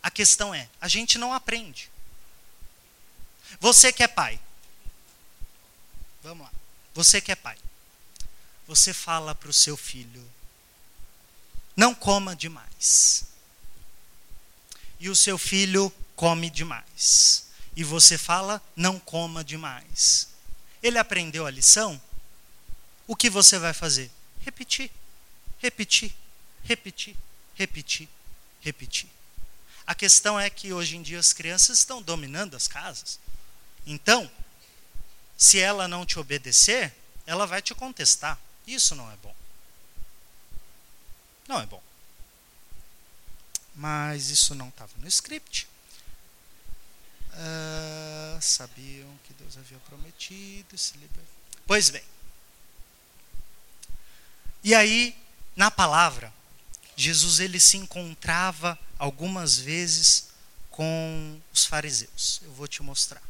A 0.01 0.13
questão 0.13 0.55
é, 0.55 0.69
a 0.81 0.87
gente 0.87 1.19
não 1.19 1.33
aprende. 1.35 1.91
Você 3.61 3.93
que 3.93 4.03
é 4.03 4.09
pai. 4.09 4.41
Vamos 6.23 6.47
lá. 6.47 6.53
Você 6.95 7.21
que 7.21 7.33
é 7.33 7.37
pai. 7.37 7.57
Você 8.67 8.93
fala 8.93 9.35
para 9.35 9.51
o 9.51 9.53
seu 9.53 9.77
filho: 9.77 10.25
não 11.77 11.95
coma 11.95 12.35
demais. 12.35 13.25
E 14.99 15.09
o 15.09 15.17
seu 15.17 15.37
filho 15.37 15.93
come 16.15 16.51
demais. 16.51 17.47
E 17.77 17.85
você 17.85 18.17
fala: 18.17 18.63
não 18.75 18.99
coma 18.99 19.45
demais. 19.45 20.29
Ele 20.83 20.99
aprendeu 20.99 21.47
a 21.47 21.51
lição? 21.51 22.01
O 23.07 23.15
que 23.15 23.31
você 23.31 23.59
vai 23.59 23.73
fazer? 23.73 24.11
Repetir, 24.41 24.91
repetir, 25.59 26.15
repetir, 26.65 27.17
repetir, 27.55 28.09
repetir. 28.61 29.09
A 29.87 29.95
questão 29.95 30.39
é 30.39 30.51
que 30.51 30.73
hoje 30.73 30.97
em 30.97 31.03
dia 31.03 31.19
as 31.19 31.33
crianças 31.33 31.79
estão 31.79 32.03
dominando 32.03 32.57
as 32.57 32.67
casas. 32.67 33.21
Então, 33.87 34.31
se 35.37 35.59
ela 35.61 35.87
não 35.87 36.05
te 36.05 36.19
obedecer, 36.19 36.93
ela 37.27 37.47
vai 37.47 37.63
te 37.63 37.75
contestar. 37.75 38.39
Isso 38.67 38.95
não 38.95 39.11
é 39.11 39.17
bom. 39.17 39.35
Não 41.49 41.61
é 41.61 41.67
bom. 41.67 41.83
mas 43.77 44.31
isso 44.31 44.55
não 44.55 44.69
estava 44.69 44.91
no 44.97 45.07
script. 45.07 45.69
Uh, 47.33 48.41
sabiam 48.41 49.09
que 49.25 49.35
Deus 49.35 49.59
havia 49.59 49.79
prometido 49.81 50.79
se 50.79 50.97
libertar. 50.97 51.31
Pois 51.67 51.91
bem. 51.91 52.03
E 54.65 54.75
aí, 54.75 55.15
na 55.55 55.71
palavra, 55.71 56.33
Jesus 56.97 57.39
ele 57.39 57.61
se 57.61 57.77
encontrava 57.77 58.79
algumas 58.99 59.59
vezes 59.59 60.29
com 60.71 61.41
os 61.53 61.67
fariseus. 61.67 62.41
Eu 62.43 62.53
vou 62.53 62.67
te 62.67 62.83
mostrar. 62.83 63.23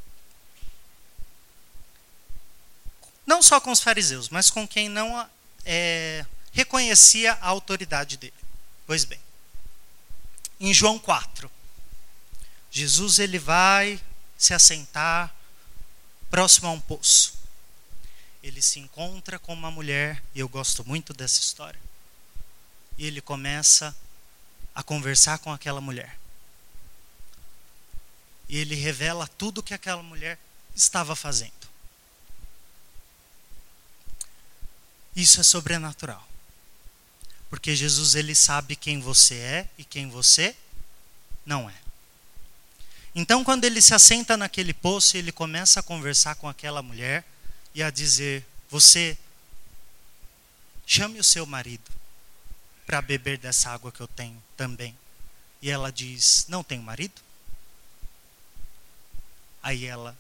Não 3.27 3.43
só 3.43 3.61
com 3.61 3.73
os 3.73 3.81
fariseus, 3.81 4.29
mas 4.29 4.51
com 4.51 4.67
quem 4.67 4.89
não 4.89 5.29
é, 5.65 6.25
reconhecia 6.53 7.33
a 7.33 7.49
autoridade 7.49 8.17
dele. 8.17 8.33
Pois 8.87 9.05
bem, 9.05 9.21
em 10.61 10.73
João 10.73 10.99
4, 10.99 11.51
Jesus 12.71 13.19
ele 13.19 13.39
vai 13.39 14.01
se 14.39 14.55
assentar 14.55 15.35
próximo 16.31 16.69
a 16.69 16.71
um 16.71 16.81
poço. 16.81 17.35
Ele 18.43 18.63
se 18.63 18.79
encontra 18.79 19.39
com 19.39 19.53
uma 19.53 19.71
mulher, 19.71 20.23
e 20.35 20.41
eu 20.41 20.49
gosto 20.49 20.87
muito 20.87 21.13
dessa 21.13 21.41
história. 21.41 21.81
E 22.97 23.07
ele 23.07 23.21
começa 23.21 23.95
a 24.75 24.83
conversar 24.83 25.39
com 25.39 25.53
aquela 25.53 25.81
mulher. 25.81 26.17
E 28.49 28.57
ele 28.57 28.77
revela 28.77 29.27
tudo 29.27 29.63
que 29.63 29.75
aquela 29.75 30.03
mulher 30.03 30.39
estava 30.75 31.17
fazendo. 31.17 31.66
Isso 35.17 35.41
é 35.41 35.43
sobrenatural. 35.43 36.23
Porque 37.49 37.75
Jesus 37.75 38.15
ele 38.15 38.35
sabe 38.35 38.77
quem 38.77 39.01
você 39.01 39.35
é 39.37 39.69
e 39.79 39.85
quem 39.85 40.11
você 40.11 40.55
não 41.45 41.71
é. 41.71 41.75
Então, 43.15 43.43
quando 43.43 43.65
ele 43.65 43.81
se 43.81 43.95
assenta 43.95 44.37
naquele 44.37 44.75
poço, 44.75 45.17
ele 45.17 45.33
começa 45.33 45.81
a 45.81 45.83
conversar 45.83 46.35
com 46.35 46.47
aquela 46.47 46.83
mulher 46.83 47.25
e 47.75 47.83
a 47.83 47.91
dizer: 47.91 48.45
Você 48.69 49.17
chame 50.87 51.19
o 51.19 51.25
seu 51.25 51.47
marido 51.47 51.91
para 52.85 53.01
beber 53.01 53.39
dessa 53.39 53.71
água 53.71 53.91
que 53.91 54.01
eu 54.01 54.09
tenho 54.09 54.43
também. 54.55 54.95
E 55.63 55.71
ela 55.71 55.91
diz: 55.91 56.45
Não 56.49 56.63
tenho 56.63 56.83
marido? 56.83 57.23
Aí 59.63 59.87
ela, 59.87 60.15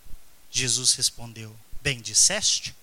Jesus 0.50 0.94
respondeu: 0.94 1.54
Bem 1.82 2.00
disseste? 2.00 2.74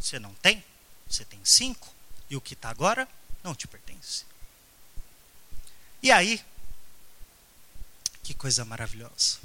Você 0.00 0.18
não 0.18 0.32
tem? 0.36 0.64
Você 1.08 1.24
tem 1.24 1.40
cinco? 1.44 1.92
E 2.28 2.36
o 2.36 2.40
que 2.40 2.54
está 2.54 2.70
agora 2.70 3.08
não 3.42 3.54
te 3.54 3.68
pertence. 3.68 4.24
E 6.02 6.10
aí, 6.10 6.44
que 8.22 8.34
coisa 8.34 8.64
maravilhosa. 8.64 9.38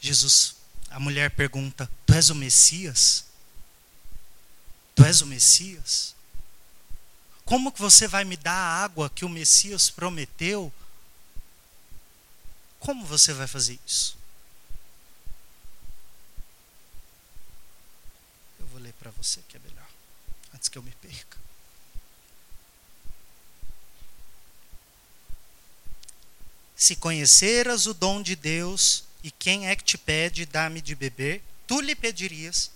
Jesus, 0.00 0.56
a 0.90 0.98
mulher 0.98 1.30
pergunta: 1.30 1.90
Tu 2.04 2.14
és 2.14 2.30
o 2.30 2.34
Messias? 2.34 3.24
Tu 4.94 5.04
és 5.04 5.20
o 5.20 5.26
Messias? 5.26 6.14
Como 7.44 7.70
que 7.70 7.80
você 7.80 8.08
vai 8.08 8.24
me 8.24 8.36
dar 8.36 8.54
a 8.54 8.82
água 8.82 9.08
que 9.08 9.24
o 9.24 9.28
Messias 9.28 9.88
prometeu? 9.88 10.72
Como 12.80 13.06
você 13.06 13.32
vai 13.32 13.46
fazer 13.46 13.78
isso? 13.86 14.18
Eu 18.58 18.66
vou 18.66 18.80
ler 18.80 18.92
para 19.06 19.22
você 19.22 19.40
que 19.48 19.56
é 19.56 19.60
melhor, 19.60 19.88
antes 20.52 20.68
que 20.68 20.76
eu 20.76 20.82
me 20.82 20.90
perca. 20.90 21.38
Se 26.74 26.96
conheceras 26.96 27.86
o 27.86 27.94
dom 27.94 28.20
de 28.20 28.34
Deus 28.34 29.04
e 29.22 29.30
quem 29.30 29.68
é 29.68 29.76
que 29.76 29.84
te 29.84 29.96
pede, 29.96 30.44
dá-me 30.44 30.80
de 30.80 30.96
beber, 30.96 31.40
tu 31.68 31.80
lhe 31.80 31.94
pedirias 31.94 32.72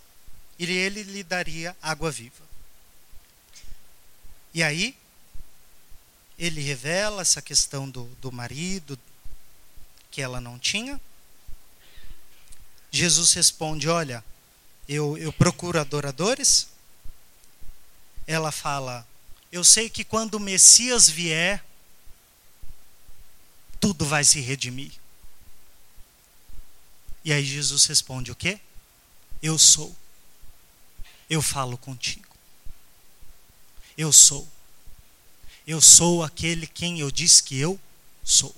e 0.57 0.71
ele 0.71 1.03
lhe 1.03 1.25
daria 1.25 1.77
água 1.83 2.13
viva. 2.13 2.49
E 4.55 4.63
aí, 4.63 4.97
ele 6.39 6.61
revela 6.61 7.23
essa 7.23 7.43
questão 7.43 7.91
do, 7.91 8.05
do 8.21 8.31
marido 8.31 8.97
que 10.13 10.23
ela 10.23 10.41
não 10.41 10.61
tinha. 10.61 11.01
Jesus 12.91 13.33
responde: 13.33 13.89
Olha, 13.89 14.25
eu, 14.91 15.17
eu 15.17 15.33
procuro 15.33 15.79
adoradores. 15.81 16.67
Ela 18.27 18.51
fala: 18.51 19.07
Eu 19.53 19.63
sei 19.63 19.89
que 19.89 20.03
quando 20.03 20.35
o 20.35 20.41
Messias 20.41 21.09
vier, 21.09 21.65
tudo 23.79 24.05
vai 24.05 24.25
se 24.25 24.41
redimir. 24.41 24.93
E 27.25 27.33
aí 27.33 27.45
Jesus 27.45 27.87
responde 27.87 28.33
o 28.33 28.35
quê? 28.37 28.59
Eu 29.41 29.57
sou. 29.57 29.95
Eu 31.29 31.41
falo 31.41 31.79
contigo. 31.79 32.27
Eu 33.97 34.13
sou. 34.13 34.49
Eu 35.65 35.81
sou 35.81 36.25
aquele 36.25 36.67
quem 36.67 36.99
eu 36.99 37.13
disse 37.13 37.45
que 37.45 37.57
eu 37.57 37.79
sou. 38.25 38.55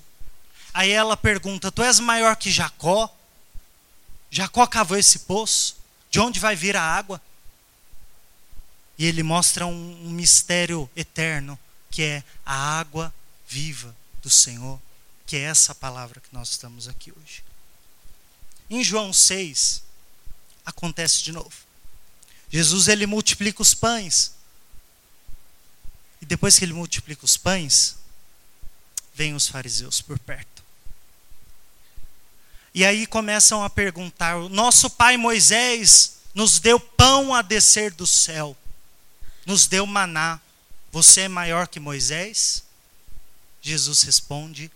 Aí 0.73 0.91
ela 0.91 1.15
pergunta: 1.15 1.71
Tu 1.71 1.83
és 1.83 2.01
maior 2.01 2.37
que 2.37 2.51
Jacó? 2.51 3.15
Jacó 4.31 4.67
cavou 4.67 4.97
esse 4.97 5.19
poço? 5.19 5.82
De 6.13 6.21
onde 6.21 6.39
vai 6.39 6.55
vir 6.55 6.77
a 6.77 6.83
água? 6.83 7.21
E 8.97 9.05
ele 9.05 9.25
mostra 9.25 9.67
um, 9.67 10.07
um 10.07 10.11
mistério 10.11 10.89
eterno, 10.95 11.59
que 11.91 12.03
é 12.03 12.23
a 12.47 12.55
água 12.79 13.13
viva 13.49 13.93
do 14.23 14.31
Senhor 14.31 14.79
que 15.33 15.37
é 15.39 15.45
essa 15.45 15.75
palavra 15.75 16.21
que 16.21 16.29
nós 16.31 16.51
estamos 16.51 16.87
aqui 16.87 17.11
hoje. 17.11 17.43
Em 18.69 18.85
João 18.85 19.15
6, 19.15 19.83
acontece 20.63 21.23
de 21.23 21.33
novo. 21.33 21.55
Jesus 22.51 22.87
ele 22.87 23.07
multiplica 23.07 23.63
os 23.63 23.73
pães. 23.73 24.35
E 26.21 26.27
depois 26.27 26.59
que 26.59 26.67
ele 26.67 26.75
multiplica 26.75 27.25
os 27.25 27.39
pães, 27.39 27.97
vêm 29.15 29.35
os 29.35 29.49
fariseus 29.49 30.03
por 30.03 30.19
perto. 30.19 30.52
E 32.75 32.85
aí 32.85 33.07
começam 33.07 33.63
a 33.63 33.71
perguntar: 33.71 34.37
nosso 34.49 34.89
pai 34.89 35.17
Moisés 35.17 36.19
nos 36.35 36.59
deu 36.59 36.79
pão 36.81 37.35
a 37.35 37.43
descer 37.43 37.93
do 37.93 38.07
céu, 38.07 38.57
nos 39.45 39.67
deu 39.67 39.87
maná. 39.87 40.41
Você 40.91 41.23
é 41.23 41.29
maior 41.29 41.67
que 41.69 41.81
Moisés? 41.81 42.63
Jesus 43.61 44.03
responde: 44.03 44.71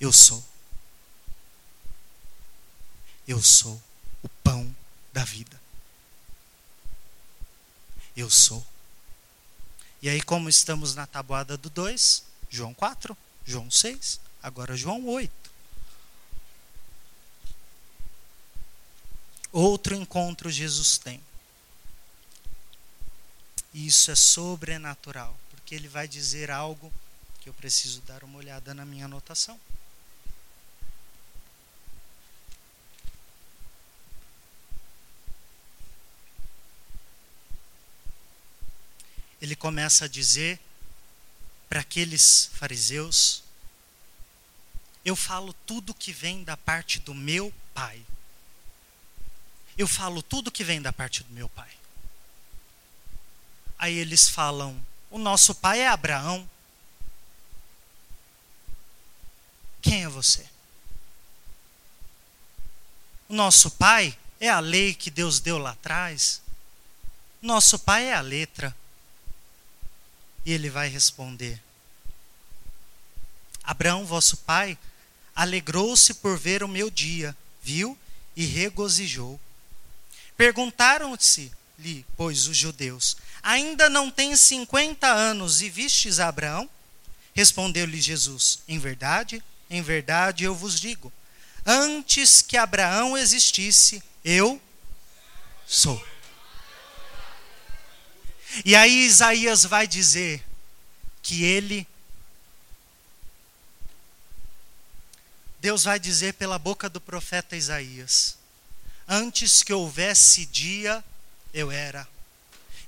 eu 0.00 0.12
sou. 0.12 0.44
Eu 3.26 3.42
sou 3.42 3.80
o 4.22 4.28
pão 4.28 4.74
da 5.12 5.24
vida. 5.24 5.60
Eu 8.16 8.30
sou. 8.30 8.64
E 10.00 10.08
aí, 10.08 10.22
como 10.22 10.48
estamos 10.48 10.94
na 10.94 11.06
tabuada 11.06 11.56
do 11.56 11.68
2, 11.68 12.22
João 12.48 12.72
4, 12.72 13.16
João 13.44 13.70
6, 13.70 14.20
agora 14.42 14.76
João 14.76 15.04
8. 15.06 15.47
Outro 19.52 19.94
encontro 19.94 20.50
Jesus 20.50 20.98
tem. 20.98 21.22
E 23.72 23.86
isso 23.86 24.10
é 24.10 24.14
sobrenatural, 24.14 25.38
porque 25.50 25.74
ele 25.74 25.88
vai 25.88 26.08
dizer 26.08 26.50
algo 26.50 26.92
que 27.40 27.48
eu 27.48 27.54
preciso 27.54 28.00
dar 28.02 28.24
uma 28.24 28.38
olhada 28.38 28.74
na 28.74 28.84
minha 28.84 29.04
anotação. 29.04 29.58
ele 39.40 39.54
começa 39.54 40.04
a 40.04 40.08
dizer 40.08 40.58
para 41.68 41.80
aqueles 41.80 42.50
fariseus: 42.54 43.42
Eu 45.04 45.14
falo 45.16 45.52
tudo 45.52 45.94
que 45.94 46.12
vem 46.12 46.44
da 46.44 46.56
parte 46.56 46.98
do 46.98 47.14
meu 47.14 47.52
pai. 47.74 48.04
Eu 49.78 49.86
falo 49.86 50.20
tudo 50.20 50.50
que 50.50 50.64
vem 50.64 50.82
da 50.82 50.92
parte 50.92 51.22
do 51.22 51.32
meu 51.32 51.48
pai. 51.48 51.70
Aí 53.78 53.96
eles 53.96 54.28
falam: 54.28 54.76
O 55.08 55.18
nosso 55.18 55.54
pai 55.54 55.82
é 55.82 55.86
Abraão. 55.86 56.50
Quem 59.80 60.02
é 60.02 60.08
você? 60.08 60.44
O 63.28 63.34
nosso 63.34 63.70
pai 63.70 64.18
é 64.40 64.48
a 64.48 64.58
lei 64.58 64.94
que 64.94 65.12
Deus 65.12 65.38
deu 65.38 65.58
lá 65.58 65.70
atrás. 65.70 66.42
Nosso 67.40 67.78
pai 67.78 68.06
é 68.06 68.14
a 68.14 68.20
letra. 68.20 68.76
E 70.44 70.52
ele 70.52 70.68
vai 70.68 70.88
responder: 70.88 71.62
Abraão, 73.62 74.04
vosso 74.04 74.38
pai, 74.38 74.76
alegrou-se 75.36 76.14
por 76.14 76.36
ver 76.36 76.64
o 76.64 76.68
meu 76.68 76.90
dia, 76.90 77.36
viu 77.62 77.96
e 78.34 78.44
regozijou. 78.44 79.38
Perguntaram-se-lhe, 80.38 82.06
pois, 82.16 82.46
os 82.46 82.56
judeus: 82.56 83.16
Ainda 83.42 83.90
não 83.90 84.08
tens 84.08 84.40
cinquenta 84.40 85.08
anos 85.08 85.60
e 85.60 85.68
vistes 85.68 86.20
Abraão? 86.20 86.70
Respondeu-lhe 87.34 88.00
Jesus: 88.00 88.60
Em 88.68 88.78
verdade, 88.78 89.42
em 89.68 89.82
verdade 89.82 90.44
eu 90.44 90.54
vos 90.54 90.80
digo: 90.80 91.12
antes 91.66 92.40
que 92.40 92.56
Abraão 92.56 93.18
existisse, 93.18 94.00
eu 94.24 94.62
sou. 95.66 96.02
E 98.64 98.76
aí 98.76 99.06
Isaías 99.06 99.64
vai 99.64 99.88
dizer 99.88 100.42
que 101.20 101.42
ele 101.42 101.86
Deus 105.60 105.82
vai 105.82 105.98
dizer 105.98 106.34
pela 106.34 106.60
boca 106.60 106.88
do 106.88 107.00
profeta 107.00 107.56
Isaías: 107.56 108.37
Antes 109.08 109.62
que 109.62 109.72
houvesse 109.72 110.44
dia, 110.44 111.02
eu 111.54 111.70
era. 111.70 112.06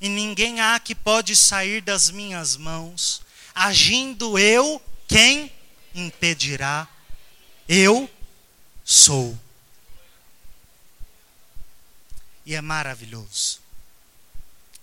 E 0.01 0.09
ninguém 0.09 0.61
há 0.61 0.79
que 0.79 0.95
pode 0.95 1.35
sair 1.35 1.81
das 1.81 2.11
minhas 2.11 2.57
mãos. 2.57 3.23
Agindo 3.55 4.39
eu, 4.39 4.81
quem 5.09 5.51
impedirá? 5.95 6.87
Eu 7.67 8.11
sou. 8.85 9.39
E 12.45 12.55
é 12.55 12.61
maravilhoso. 12.61 13.61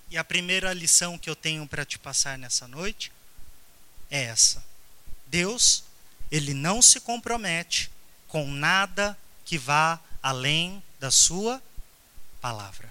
E 0.10 0.18
a 0.18 0.24
primeira 0.24 0.74
lição 0.74 1.18
que 1.18 1.30
eu 1.30 1.36
tenho 1.36 1.68
para 1.68 1.86
te 1.86 2.00
passar 2.00 2.38
nessa 2.38 2.68
noite 2.68 3.12
é 4.10 4.24
essa: 4.24 4.64
Deus, 5.28 5.84
ele 6.32 6.54
não 6.54 6.82
se 6.82 7.00
compromete 7.00 7.92
com 8.28 8.50
nada 8.50 9.18
que 9.46 9.58
vá 9.58 10.00
além 10.22 10.82
da 11.00 11.12
sua 11.12 11.62
palavra. 12.42 12.90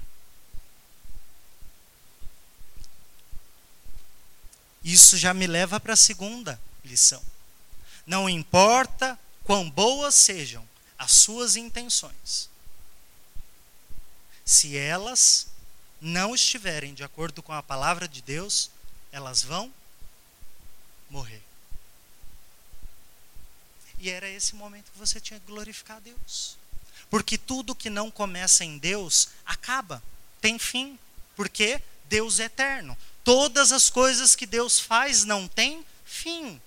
Isso 4.84 5.16
já 5.16 5.34
me 5.34 5.46
leva 5.46 5.80
para 5.80 5.94
a 5.94 5.96
segunda 5.96 6.60
lição. 6.84 7.22
Não 8.06 8.28
importa 8.28 9.18
quão 9.42 9.68
boas 9.68 10.14
sejam 10.14 10.66
as 10.96 11.10
suas 11.12 11.56
intenções, 11.56 12.48
se 14.44 14.76
elas 14.76 15.48
não 16.00 16.34
estiverem 16.34 16.94
de 16.94 17.02
acordo 17.02 17.42
com 17.42 17.52
a 17.52 17.62
palavra 17.62 18.06
de 18.06 18.22
Deus, 18.22 18.70
elas 19.10 19.42
vão 19.42 19.72
morrer. 21.10 21.42
E 23.98 24.08
era 24.08 24.28
esse 24.28 24.54
momento 24.54 24.92
que 24.92 24.98
você 24.98 25.20
tinha 25.20 25.40
que 25.40 25.46
glorificar 25.46 25.96
a 25.96 26.00
Deus. 26.00 26.56
Porque 27.10 27.38
tudo 27.38 27.74
que 27.74 27.88
não 27.88 28.10
começa 28.10 28.64
em 28.64 28.78
Deus 28.78 29.28
acaba, 29.44 30.02
tem 30.40 30.58
fim. 30.58 30.98
Porque 31.34 31.80
Deus 32.08 32.40
é 32.40 32.44
eterno. 32.44 32.96
Todas 33.22 33.72
as 33.72 33.90
coisas 33.90 34.34
que 34.34 34.46
Deus 34.46 34.78
faz 34.78 35.24
não 35.24 35.46
têm 35.46 35.84
fim. 36.04 36.60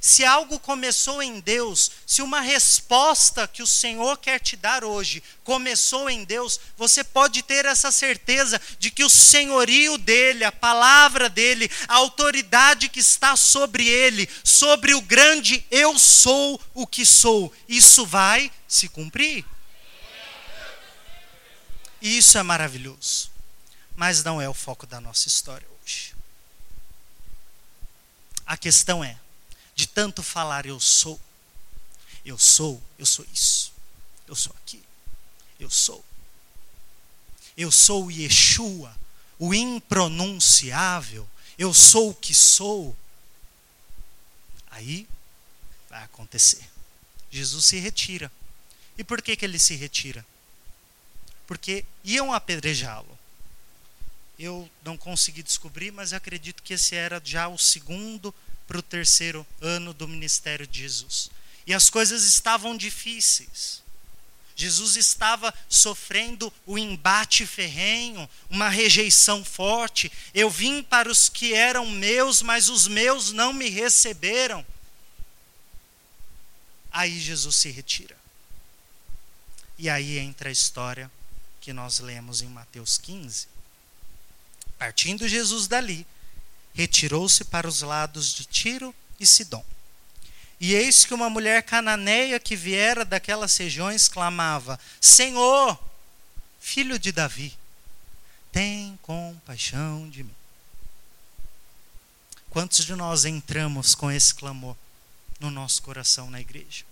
Se 0.00 0.24
algo 0.24 0.58
começou 0.58 1.22
em 1.22 1.40
Deus, 1.40 1.90
se 2.06 2.22
uma 2.22 2.40
resposta 2.40 3.46
que 3.46 3.62
o 3.62 3.66
Senhor 3.66 4.16
quer 4.16 4.40
te 4.40 4.56
dar 4.56 4.82
hoje 4.82 5.22
começou 5.44 6.08
em 6.08 6.24
Deus, 6.24 6.58
você 6.74 7.04
pode 7.04 7.42
ter 7.42 7.66
essa 7.66 7.92
certeza 7.92 8.58
de 8.78 8.90
que 8.90 9.04
o 9.04 9.10
senhorio 9.10 9.98
dele, 9.98 10.42
a 10.42 10.50
palavra 10.50 11.28
dele, 11.28 11.70
a 11.86 11.96
autoridade 11.96 12.88
que 12.88 13.00
está 13.00 13.36
sobre 13.36 13.86
ele, 13.86 14.26
sobre 14.42 14.94
o 14.94 15.02
grande 15.02 15.66
eu 15.70 15.98
sou 15.98 16.58
o 16.72 16.86
que 16.86 17.04
sou, 17.04 17.52
isso 17.68 18.06
vai 18.06 18.50
se 18.66 18.88
cumprir. 18.88 19.44
E 22.00 22.16
isso 22.16 22.38
é 22.38 22.42
maravilhoso. 22.42 23.30
Mas 23.94 24.24
não 24.24 24.40
é 24.40 24.48
o 24.48 24.54
foco 24.54 24.86
da 24.86 25.00
nossa 25.00 25.28
história 25.28 25.66
hoje. 25.82 26.14
A 28.46 28.56
questão 28.56 29.04
é: 29.04 29.18
de 29.74 29.86
tanto 29.86 30.22
falar 30.22 30.66
eu 30.66 30.80
sou, 30.80 31.20
eu 32.24 32.38
sou, 32.38 32.82
eu 32.98 33.06
sou 33.06 33.26
isso, 33.32 33.72
eu 34.26 34.34
sou 34.34 34.54
aqui, 34.56 34.82
eu 35.58 35.70
sou. 35.70 36.04
Eu 37.56 37.70
sou 37.70 38.06
o 38.06 38.10
Yeshua, 38.10 38.96
o 39.38 39.52
impronunciável, 39.52 41.28
eu 41.58 41.74
sou 41.74 42.10
o 42.10 42.14
que 42.14 42.32
sou. 42.32 42.96
Aí 44.70 45.06
vai 45.88 46.02
acontecer. 46.04 46.68
Jesus 47.30 47.66
se 47.66 47.78
retira. 47.78 48.32
E 48.96 49.04
por 49.04 49.20
que, 49.20 49.36
que 49.36 49.44
ele 49.44 49.58
se 49.58 49.74
retira? 49.74 50.24
Porque 51.50 51.84
iam 52.04 52.32
apedrejá-lo. 52.32 53.18
Eu 54.38 54.70
não 54.84 54.96
consegui 54.96 55.42
descobrir, 55.42 55.90
mas 55.90 56.12
acredito 56.12 56.62
que 56.62 56.74
esse 56.74 56.94
era 56.94 57.20
já 57.24 57.48
o 57.48 57.58
segundo 57.58 58.32
para 58.68 58.78
o 58.78 58.82
terceiro 58.82 59.44
ano 59.60 59.92
do 59.92 60.06
ministério 60.06 60.64
de 60.64 60.78
Jesus. 60.78 61.28
E 61.66 61.74
as 61.74 61.90
coisas 61.90 62.22
estavam 62.22 62.76
difíceis. 62.76 63.82
Jesus 64.54 64.94
estava 64.94 65.52
sofrendo 65.68 66.52
o 66.64 66.78
embate 66.78 67.44
ferrenho, 67.44 68.30
uma 68.48 68.68
rejeição 68.68 69.44
forte. 69.44 70.12
Eu 70.32 70.48
vim 70.48 70.84
para 70.84 71.10
os 71.10 71.28
que 71.28 71.52
eram 71.52 71.84
meus, 71.90 72.42
mas 72.42 72.68
os 72.68 72.86
meus 72.86 73.32
não 73.32 73.52
me 73.52 73.68
receberam. 73.68 74.64
Aí 76.92 77.18
Jesus 77.18 77.56
se 77.56 77.70
retira. 77.72 78.16
E 79.76 79.90
aí 79.90 80.16
entra 80.16 80.48
a 80.48 80.52
história 80.52 81.10
que 81.60 81.72
nós 81.72 82.00
lemos 82.00 82.42
em 82.42 82.48
Mateus 82.48 82.98
15. 82.98 83.46
Partindo 84.78 85.28
Jesus 85.28 85.66
dali, 85.66 86.06
retirou-se 86.72 87.44
para 87.44 87.68
os 87.68 87.82
lados 87.82 88.32
de 88.32 88.44
Tiro 88.44 88.94
e 89.18 89.26
Sidom. 89.26 89.64
E 90.58 90.74
eis 90.74 91.04
que 91.04 91.14
uma 91.14 91.30
mulher 91.30 91.62
cananeia 91.62 92.38
que 92.38 92.56
viera 92.56 93.04
daquelas 93.04 93.56
regiões 93.56 94.08
clamava: 94.08 94.78
Senhor, 95.00 95.78
filho 96.60 96.98
de 96.98 97.12
Davi, 97.12 97.56
tem 98.52 98.98
compaixão 99.02 100.08
de 100.08 100.24
mim. 100.24 100.34
Quantos 102.50 102.84
de 102.84 102.94
nós 102.94 103.24
entramos 103.24 103.94
com 103.94 104.10
esse 104.10 104.34
clamor 104.34 104.76
no 105.38 105.50
nosso 105.50 105.80
coração 105.82 106.28
na 106.28 106.40
igreja? 106.40 106.84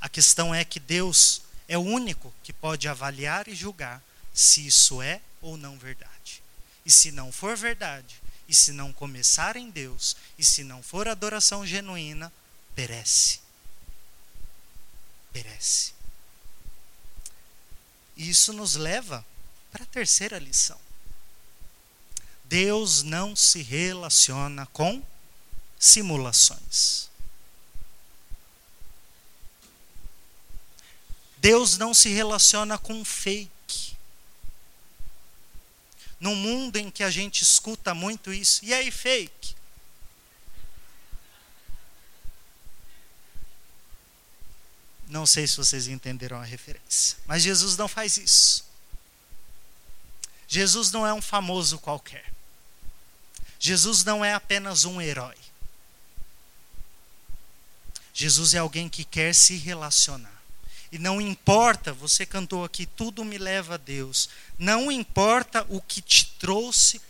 A 0.00 0.08
questão 0.08 0.54
é 0.54 0.64
que 0.64 0.80
Deus 0.80 1.41
é 1.68 1.76
o 1.78 1.82
único 1.82 2.32
que 2.42 2.52
pode 2.52 2.88
avaliar 2.88 3.48
e 3.48 3.54
julgar 3.54 4.02
se 4.32 4.66
isso 4.66 5.02
é 5.02 5.20
ou 5.40 5.56
não 5.56 5.78
verdade. 5.78 6.42
E 6.84 6.90
se 6.90 7.12
não 7.12 7.30
for 7.30 7.56
verdade, 7.56 8.20
e 8.48 8.54
se 8.54 8.72
não 8.72 8.92
começar 8.92 9.56
em 9.56 9.70
Deus, 9.70 10.16
e 10.38 10.44
se 10.44 10.64
não 10.64 10.82
for 10.82 11.08
adoração 11.08 11.66
genuína, 11.66 12.32
perece. 12.74 13.40
Perece. 15.32 15.94
E 18.16 18.28
isso 18.28 18.52
nos 18.52 18.74
leva 18.74 19.24
para 19.70 19.84
a 19.84 19.86
terceira 19.86 20.38
lição. 20.38 20.78
Deus 22.44 23.02
não 23.02 23.34
se 23.34 23.62
relaciona 23.62 24.66
com 24.66 25.02
simulações. 25.78 27.08
Deus 31.42 31.76
não 31.76 31.92
se 31.92 32.08
relaciona 32.08 32.78
com 32.78 33.04
fake 33.04 33.50
num 36.20 36.36
mundo 36.36 36.76
em 36.76 36.88
que 36.88 37.02
a 37.02 37.10
gente 37.10 37.42
escuta 37.42 37.92
muito 37.92 38.32
isso. 38.32 38.64
E 38.64 38.72
aí, 38.72 38.92
fake? 38.92 39.56
Não 45.08 45.26
sei 45.26 45.48
se 45.48 45.56
vocês 45.56 45.88
entenderam 45.88 46.40
a 46.40 46.44
referência. 46.44 47.18
Mas 47.26 47.42
Jesus 47.42 47.76
não 47.76 47.88
faz 47.88 48.18
isso. 48.18 48.64
Jesus 50.46 50.92
não 50.92 51.04
é 51.04 51.12
um 51.12 51.20
famoso 51.20 51.76
qualquer. 51.80 52.32
Jesus 53.58 54.04
não 54.04 54.24
é 54.24 54.32
apenas 54.32 54.84
um 54.84 55.00
herói. 55.00 55.36
Jesus 58.14 58.54
é 58.54 58.58
alguém 58.58 58.88
que 58.88 59.04
quer 59.04 59.34
se 59.34 59.56
relacionar. 59.56 60.41
E 60.92 60.98
não 60.98 61.22
importa, 61.22 61.90
você 61.90 62.26
cantou 62.26 62.64
aqui, 62.64 62.84
tudo 62.84 63.24
me 63.24 63.38
leva 63.38 63.74
a 63.74 63.78
Deus. 63.78 64.28
Não 64.58 64.92
importa 64.92 65.66
o 65.70 65.80
que 65.80 66.02
te 66.02 66.26
trouxe 66.38 67.00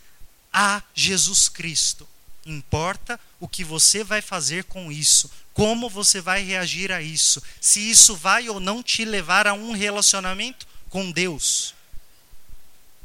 a 0.53 0.81
Jesus 0.95 1.49
Cristo. 1.49 2.07
Importa 2.45 3.19
o 3.41 3.47
que 3.47 3.61
você 3.61 4.01
vai 4.01 4.21
fazer 4.21 4.63
com 4.63 4.89
isso, 4.89 5.29
como 5.53 5.89
você 5.89 6.21
vai 6.21 6.43
reagir 6.43 6.93
a 6.93 7.01
isso, 7.01 7.43
se 7.59 7.79
isso 7.79 8.15
vai 8.15 8.47
ou 8.47 8.59
não 8.59 8.81
te 8.81 9.03
levar 9.03 9.47
a 9.47 9.53
um 9.53 9.73
relacionamento 9.73 10.65
com 10.89 11.11
Deus. 11.11 11.75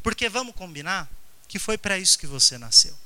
Porque 0.01 0.29
vamos 0.29 0.55
combinar 0.55 1.09
que 1.49 1.59
foi 1.59 1.77
para 1.77 1.99
isso 1.99 2.19
que 2.19 2.27
você 2.27 2.57
nasceu. 2.57 2.97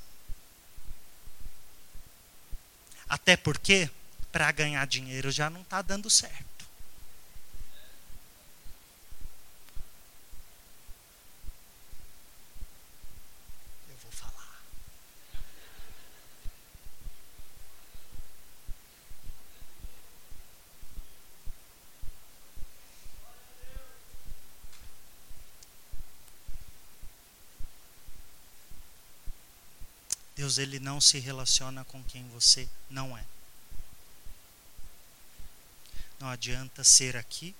Até 3.09 3.35
porque, 3.35 3.89
para 4.31 4.51
ganhar 4.51 4.85
dinheiro 4.85 5.31
já 5.31 5.49
não 5.49 5.61
está 5.61 5.81
dando 5.81 6.09
certo. 6.09 6.52
Deus 30.43 30.57
ele 30.57 30.77
não 30.77 30.99
se 30.99 31.19
relaciona 31.19 31.85
com 31.85 32.03
quem 32.03 32.27
você 32.27 32.67
não 32.89 33.17
é. 33.17 33.23
Não 36.19 36.27
adianta 36.27 36.83
ser 36.83 37.15
aqui, 37.15 37.55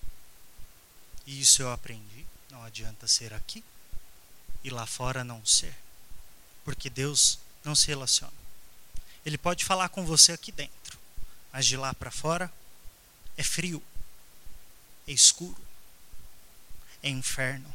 e 1.25 1.39
isso 1.39 1.61
eu 1.61 1.71
aprendi. 1.71 2.25
Não 2.49 2.61
adianta 2.61 3.07
ser 3.07 3.33
aqui 3.33 3.63
e 4.65 4.69
lá 4.69 4.85
fora 4.85 5.23
não 5.23 5.45
ser. 5.45 5.73
Porque 6.65 6.89
Deus 6.89 7.39
não 7.63 7.73
se 7.73 7.87
relaciona. 7.87 8.33
Ele 9.25 9.37
pode 9.37 9.63
falar 9.63 9.87
com 9.87 10.05
você 10.05 10.33
aqui 10.33 10.51
dentro, 10.51 10.99
mas 11.53 11.65
de 11.65 11.77
lá 11.77 11.93
para 11.93 12.11
fora 12.11 12.51
é 13.37 13.43
frio, 13.43 13.81
é 15.07 15.13
escuro, 15.13 15.65
é 17.01 17.07
inferno. 17.07 17.73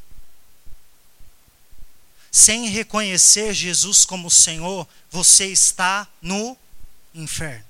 Sem 2.31 2.69
reconhecer 2.69 3.55
Jesus 3.55 4.05
como 4.05 4.31
Senhor, 4.31 4.87
você 5.11 5.47
está 5.47 6.07
no 6.21 6.57
inferno. 7.15 7.65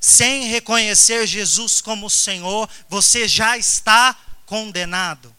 Sem 0.00 0.48
reconhecer 0.48 1.26
Jesus 1.26 1.80
como 1.80 2.08
Senhor, 2.08 2.68
você 2.88 3.26
já 3.26 3.58
está 3.58 4.16
condenado. 4.44 5.34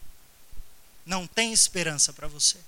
Não 1.06 1.26
tem 1.26 1.52
esperança 1.52 2.12
para 2.12 2.28
você. 2.28 2.58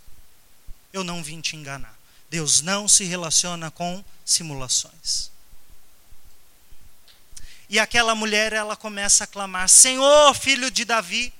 Eu 0.92 1.04
não 1.04 1.22
vim 1.22 1.40
te 1.40 1.56
enganar. 1.56 1.94
Deus 2.30 2.62
não 2.62 2.88
se 2.88 3.04
relaciona 3.04 3.70
com 3.70 4.02
simulações. 4.24 5.30
E 7.68 7.78
aquela 7.78 8.14
mulher, 8.14 8.52
ela 8.52 8.76
começa 8.76 9.24
a 9.24 9.26
clamar: 9.26 9.68
Senhor, 9.68 10.34
filho 10.34 10.70
de 10.70 10.84
Davi. 10.84 11.32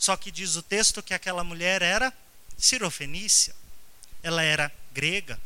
Só 0.00 0.16
que 0.16 0.30
diz 0.30 0.56
o 0.56 0.62
texto 0.62 1.02
que 1.02 1.12
aquela 1.12 1.44
mulher 1.44 1.82
era 1.82 2.10
cirofenícia. 2.56 3.54
Ela 4.22 4.42
era 4.42 4.72
grega. 4.92 5.38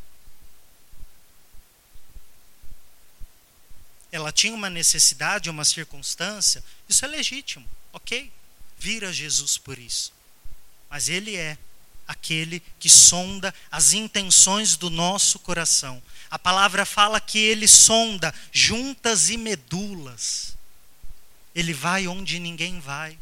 Ela 4.09 4.31
tinha 4.31 4.53
uma 4.53 4.69
necessidade, 4.69 5.49
uma 5.49 5.65
circunstância. 5.65 6.63
Isso 6.87 7.03
é 7.03 7.07
legítimo, 7.09 7.67
ok? 7.91 8.31
Vira 8.79 9.11
Jesus 9.11 9.57
por 9.57 9.77
isso. 9.77 10.13
Mas 10.89 11.09
ele 11.09 11.35
é 11.35 11.57
aquele 12.07 12.63
que 12.79 12.89
sonda 12.89 13.53
as 13.69 13.91
intenções 13.91 14.77
do 14.77 14.89
nosso 14.89 15.37
coração. 15.37 16.01
A 16.31 16.39
palavra 16.39 16.85
fala 16.85 17.19
que 17.19 17.39
ele 17.39 17.67
sonda 17.67 18.33
juntas 18.53 19.29
e 19.29 19.35
medulas. 19.35 20.55
Ele 21.53 21.73
vai 21.73 22.07
onde 22.07 22.39
ninguém 22.39 22.79
vai. 22.79 23.19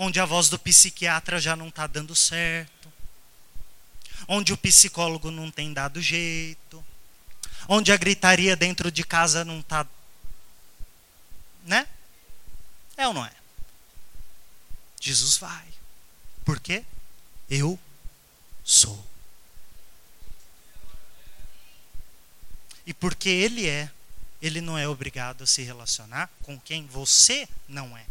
Onde 0.00 0.20
a 0.20 0.24
voz 0.24 0.48
do 0.48 0.56
psiquiatra 0.56 1.40
já 1.40 1.56
não 1.56 1.68
está 1.68 1.88
dando 1.88 2.14
certo. 2.14 2.92
Onde 4.28 4.52
o 4.52 4.56
psicólogo 4.56 5.28
não 5.28 5.50
tem 5.50 5.72
dado 5.72 6.00
jeito. 6.00 6.84
Onde 7.66 7.90
a 7.90 7.96
gritaria 7.96 8.54
dentro 8.54 8.92
de 8.92 9.02
casa 9.02 9.44
não 9.44 9.58
está. 9.58 9.84
Né? 11.64 11.88
É 12.96 13.08
ou 13.08 13.12
não 13.12 13.26
é? 13.26 13.32
Jesus 15.00 15.36
vai. 15.36 15.66
Por 16.44 16.60
quê? 16.60 16.84
Eu 17.50 17.76
sou. 18.62 19.04
E 22.86 22.94
porque 22.94 23.28
Ele 23.28 23.68
é, 23.68 23.90
Ele 24.40 24.60
não 24.60 24.78
é 24.78 24.86
obrigado 24.86 25.42
a 25.42 25.46
se 25.46 25.62
relacionar 25.62 26.30
com 26.42 26.56
quem 26.60 26.86
você 26.86 27.48
não 27.66 27.98
é. 27.98 28.06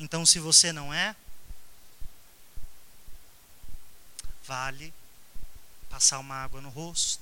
Então, 0.00 0.24
se 0.24 0.38
você 0.38 0.72
não 0.72 0.94
é, 0.94 1.14
vale 4.46 4.94
passar 5.90 6.18
uma 6.18 6.36
água 6.36 6.58
no 6.62 6.70
rosto, 6.70 7.20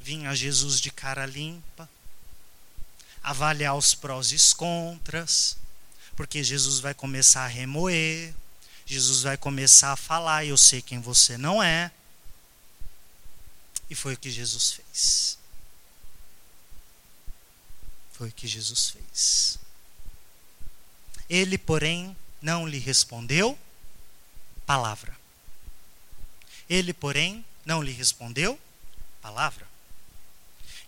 vir 0.00 0.26
a 0.26 0.34
Jesus 0.34 0.80
de 0.80 0.90
cara 0.90 1.24
limpa, 1.24 1.88
avaliar 3.22 3.76
os 3.76 3.94
prós 3.94 4.32
e 4.32 4.34
os 4.34 4.52
contras, 4.52 5.56
porque 6.16 6.42
Jesus 6.42 6.80
vai 6.80 6.94
começar 6.94 7.44
a 7.44 7.46
remoer, 7.46 8.34
Jesus 8.84 9.22
vai 9.22 9.36
começar 9.36 9.92
a 9.92 9.96
falar, 9.96 10.44
eu 10.44 10.56
sei 10.56 10.82
quem 10.82 11.00
você 11.00 11.38
não 11.38 11.62
é. 11.62 11.92
E 13.88 13.94
foi 13.94 14.14
o 14.14 14.18
que 14.18 14.32
Jesus 14.32 14.72
fez. 14.72 15.38
Foi 18.10 18.30
o 18.30 18.32
que 18.32 18.48
Jesus 18.48 18.90
fez. 18.90 19.67
Ele, 21.28 21.58
porém, 21.58 22.16
não 22.40 22.66
lhe 22.66 22.78
respondeu 22.78 23.58
palavra. 24.64 25.16
Ele, 26.68 26.92
porém, 26.92 27.44
não 27.64 27.82
lhe 27.82 27.92
respondeu 27.92 28.58
palavra. 29.20 29.66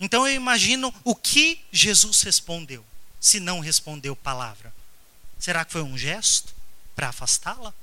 Então 0.00 0.26
eu 0.26 0.35
imagino 0.35 0.94
o 1.05 1.14
que 1.14 1.62
Jesus 1.70 2.22
respondeu, 2.22 2.85
se 3.20 3.38
não 3.38 3.61
respondeu 3.61 4.16
palavra. 4.16 4.72
Será 5.38 5.64
que 5.64 5.72
foi 5.72 5.83
um 5.83 5.96
gesto 5.96 6.55
para 6.96 7.09
afastá-la? 7.09 7.74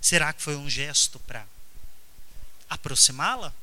Será 0.00 0.32
que 0.32 0.42
foi 0.42 0.56
um 0.56 0.68
gesto 0.68 1.18
para 1.20 1.46
aproximá-la? 2.68 3.54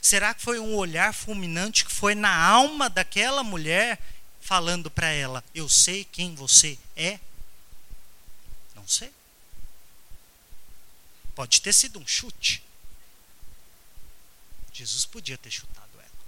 Será 0.00 0.32
que 0.32 0.42
foi 0.42 0.58
um 0.58 0.74
olhar 0.74 1.12
fulminante 1.12 1.84
que 1.84 1.92
foi 1.92 2.14
na 2.14 2.34
alma 2.34 2.88
daquela 2.88 3.42
mulher 3.42 3.98
falando 4.46 4.88
para 4.88 5.08
ela: 5.08 5.42
Eu 5.52 5.68
sei 5.68 6.04
quem 6.04 6.34
você 6.34 6.78
é? 6.96 7.18
Não 8.76 8.86
sei. 8.86 9.12
Pode 11.34 11.60
ter 11.60 11.72
sido 11.72 11.98
um 11.98 12.06
chute. 12.06 12.62
Jesus 14.72 15.04
podia 15.04 15.36
ter 15.36 15.50
chutado 15.50 15.90
ela. 15.98 16.24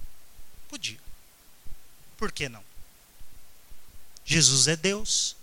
Podia. 0.68 0.98
Por 2.16 2.32
que 2.32 2.48
não? 2.48 2.64
Jesus 4.24 4.66
é 4.66 4.74
Deus. 4.74 5.36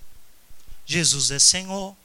Jesus 0.85 1.31
é 1.31 1.39
Senhor. 1.39 1.95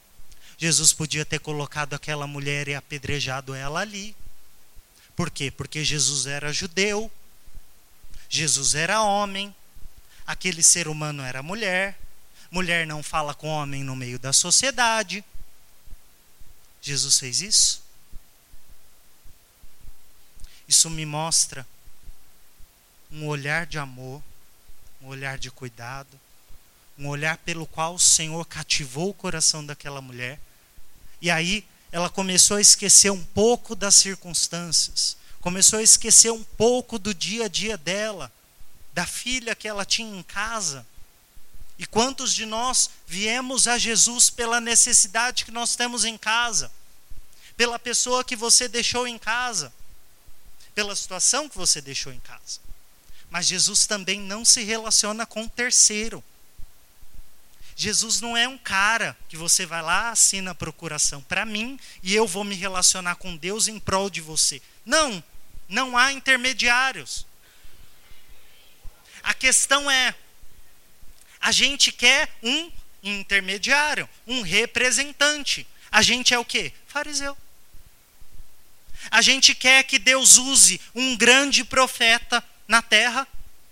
Jesus 0.56 0.92
podia 0.92 1.24
ter 1.24 1.40
colocado 1.40 1.94
aquela 1.94 2.26
mulher 2.26 2.68
e 2.68 2.74
apedrejado 2.74 3.54
ela 3.54 3.80
ali. 3.80 4.14
Por 5.16 5.30
quê? 5.30 5.50
Porque 5.50 5.84
Jesus 5.84 6.26
era 6.26 6.52
judeu, 6.52 7.10
Jesus 8.28 8.74
era 8.74 9.02
homem, 9.02 9.54
aquele 10.30 10.62
ser 10.62 10.86
humano 10.86 11.22
era 11.22 11.42
mulher, 11.42 11.98
mulher 12.50 12.86
não 12.86 13.02
fala 13.02 13.34
com 13.34 13.48
homem 13.48 13.82
no 13.82 13.96
meio 13.96 14.18
da 14.18 14.32
sociedade. 14.32 15.24
Jesus 16.80 17.18
fez 17.18 17.40
isso? 17.40 17.82
Isso 20.68 20.88
me 20.88 21.04
mostra 21.04 21.66
um 23.10 23.26
olhar 23.26 23.66
de 23.66 23.76
amor, 23.76 24.22
um 25.02 25.08
olhar 25.08 25.36
de 25.36 25.50
cuidado, 25.50 26.18
um 26.96 27.08
olhar 27.08 27.36
pelo 27.38 27.66
qual 27.66 27.94
o 27.94 28.00
Senhor 28.00 28.44
cativou 28.46 29.10
o 29.10 29.14
coração 29.14 29.66
daquela 29.66 30.00
mulher. 30.00 30.38
E 31.20 31.28
aí 31.28 31.66
ela 31.90 32.08
começou 32.08 32.56
a 32.56 32.60
esquecer 32.60 33.10
um 33.10 33.24
pouco 33.24 33.74
das 33.74 33.96
circunstâncias, 33.96 35.16
começou 35.40 35.80
a 35.80 35.82
esquecer 35.82 36.30
um 36.30 36.44
pouco 36.44 37.00
do 37.00 37.12
dia 37.12 37.46
a 37.46 37.48
dia 37.48 37.76
dela, 37.76 38.32
da 38.92 39.06
filha 39.06 39.54
que 39.54 39.68
ela 39.68 39.84
tinha 39.84 40.18
em 40.18 40.22
casa. 40.22 40.86
E 41.78 41.86
quantos 41.86 42.34
de 42.34 42.44
nós 42.44 42.90
viemos 43.06 43.66
a 43.66 43.78
Jesus 43.78 44.28
pela 44.28 44.60
necessidade 44.60 45.44
que 45.44 45.50
nós 45.50 45.76
temos 45.76 46.04
em 46.04 46.18
casa, 46.18 46.70
pela 47.56 47.78
pessoa 47.78 48.22
que 48.22 48.36
você 48.36 48.68
deixou 48.68 49.06
em 49.06 49.18
casa, 49.18 49.72
pela 50.74 50.94
situação 50.94 51.48
que 51.48 51.56
você 51.56 51.80
deixou 51.80 52.12
em 52.12 52.20
casa. 52.20 52.60
Mas 53.30 53.46
Jesus 53.46 53.86
também 53.86 54.20
não 54.20 54.44
se 54.44 54.62
relaciona 54.62 55.24
com 55.24 55.44
o 55.44 55.48
terceiro. 55.48 56.22
Jesus 57.76 58.20
não 58.20 58.36
é 58.36 58.46
um 58.46 58.58
cara 58.58 59.16
que 59.28 59.36
você 59.36 59.64
vai 59.64 59.80
lá, 59.80 60.10
assina 60.10 60.50
a 60.50 60.54
procuração 60.54 61.22
para 61.22 61.46
mim 61.46 61.80
e 62.02 62.14
eu 62.14 62.26
vou 62.26 62.44
me 62.44 62.54
relacionar 62.54 63.14
com 63.14 63.36
Deus 63.36 63.68
em 63.68 63.78
prol 63.78 64.10
de 64.10 64.20
você. 64.20 64.60
Não, 64.84 65.24
não 65.66 65.96
há 65.96 66.12
intermediários. 66.12 67.26
A 69.30 69.34
questão 69.34 69.88
é: 69.88 70.12
a 71.40 71.52
gente 71.52 71.92
quer 71.92 72.28
um 72.42 72.68
intermediário, 73.00 74.08
um 74.26 74.42
representante. 74.42 75.64
A 75.88 76.02
gente 76.02 76.34
é 76.34 76.38
o 76.38 76.44
quê? 76.44 76.72
Fariseu. 76.88 77.38
A 79.08 79.22
gente 79.22 79.54
quer 79.54 79.84
que 79.84 80.00
Deus 80.00 80.36
use 80.36 80.80
um 80.92 81.16
grande 81.16 81.62
profeta 81.62 82.42
na 82.66 82.82
terra, 82.82 83.26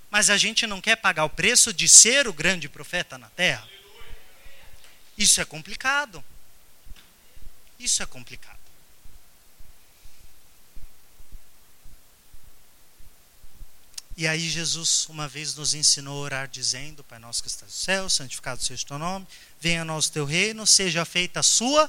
mas 0.08 0.30
a 0.30 0.36
gente 0.36 0.64
não 0.64 0.80
quer 0.80 0.94
pagar 0.94 1.24
o 1.24 1.30
preço 1.30 1.72
de 1.72 1.88
ser 1.88 2.28
o 2.28 2.32
grande 2.32 2.68
profeta 2.68 3.18
na 3.18 3.28
terra. 3.30 3.68
Isso 5.18 5.40
é 5.40 5.44
complicado. 5.44 6.24
Isso 7.80 8.00
é 8.00 8.06
complicado. 8.06 8.57
E 14.18 14.26
aí 14.26 14.50
Jesus 14.50 15.06
uma 15.08 15.28
vez 15.28 15.54
nos 15.54 15.74
ensinou 15.74 16.18
a 16.18 16.22
orar 16.22 16.48
dizendo, 16.48 17.04
Pai 17.04 17.20
nosso 17.20 17.40
que 17.40 17.48
estás 17.48 17.70
no 17.70 17.78
céu, 17.78 18.10
santificado 18.10 18.60
seja 18.60 18.82
o 18.82 18.86
teu 18.86 18.98
nome, 18.98 19.24
venha 19.60 19.82
a 19.82 19.84
nós 19.84 20.08
teu 20.08 20.24
reino, 20.24 20.66
seja 20.66 21.04
feita 21.04 21.38
a 21.38 21.42
sua 21.44 21.88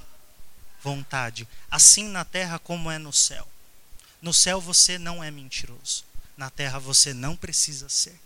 vontade, 0.84 1.48
assim 1.72 2.08
na 2.08 2.24
terra 2.24 2.60
como 2.60 2.92
é 2.92 3.00
no 3.00 3.12
céu. 3.12 3.48
No 4.22 4.32
céu 4.32 4.62
você 4.62 5.00
não 5.00 5.24
é 5.24 5.32
mentiroso, 5.32 6.06
na 6.38 6.52
terra 6.52 6.78
você 6.78 7.16
não 7.16 7.36
precisa 7.36 7.90
ser. 7.90 8.20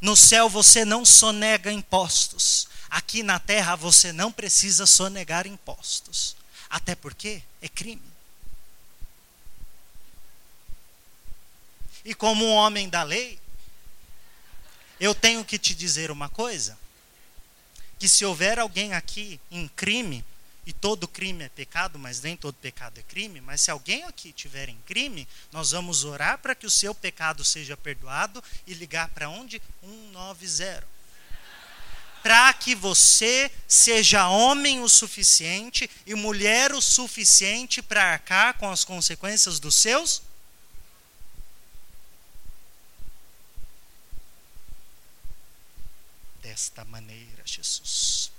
No 0.00 0.16
céu 0.16 0.48
você 0.48 0.84
não 0.84 1.04
sonega 1.04 1.70
impostos, 1.70 2.66
aqui 2.90 3.22
na 3.22 3.38
terra 3.38 3.76
você 3.76 4.12
não 4.12 4.32
precisa 4.32 4.84
sonegar 4.84 5.46
impostos. 5.46 6.34
Até 6.68 6.96
porque 6.96 7.40
é 7.62 7.68
crime. 7.68 8.09
E 12.04 12.14
como 12.14 12.44
um 12.44 12.52
homem 12.52 12.88
da 12.88 13.02
lei, 13.02 13.38
eu 14.98 15.14
tenho 15.14 15.44
que 15.44 15.58
te 15.58 15.74
dizer 15.74 16.10
uma 16.10 16.28
coisa: 16.28 16.78
que 17.98 18.08
se 18.08 18.24
houver 18.24 18.58
alguém 18.58 18.92
aqui 18.92 19.40
em 19.50 19.68
crime, 19.68 20.24
e 20.66 20.72
todo 20.72 21.08
crime 21.08 21.44
é 21.44 21.48
pecado, 21.48 21.98
mas 21.98 22.20
nem 22.20 22.36
todo 22.36 22.54
pecado 22.54 22.98
é 22.98 23.02
crime, 23.02 23.40
mas 23.40 23.60
se 23.62 23.70
alguém 23.70 24.04
aqui 24.04 24.32
tiver 24.32 24.68
em 24.68 24.78
crime, 24.86 25.26
nós 25.50 25.72
vamos 25.72 26.04
orar 26.04 26.38
para 26.38 26.54
que 26.54 26.66
o 26.66 26.70
seu 26.70 26.94
pecado 26.94 27.44
seja 27.44 27.76
perdoado 27.76 28.42
e 28.66 28.74
ligar 28.74 29.08
para 29.08 29.28
onde? 29.28 29.60
190. 29.82 30.86
Para 32.22 32.52
que 32.52 32.74
você 32.74 33.50
seja 33.66 34.28
homem 34.28 34.82
o 34.82 34.88
suficiente 34.88 35.90
e 36.06 36.14
mulher 36.14 36.72
o 36.72 36.80
suficiente 36.82 37.80
para 37.80 38.12
arcar 38.12 38.54
com 38.58 38.70
as 38.70 38.84
consequências 38.84 39.58
dos 39.58 39.74
seus 39.74 40.22
desta 46.50 46.84
maneira, 46.84 47.42
Jesus. 47.44 48.32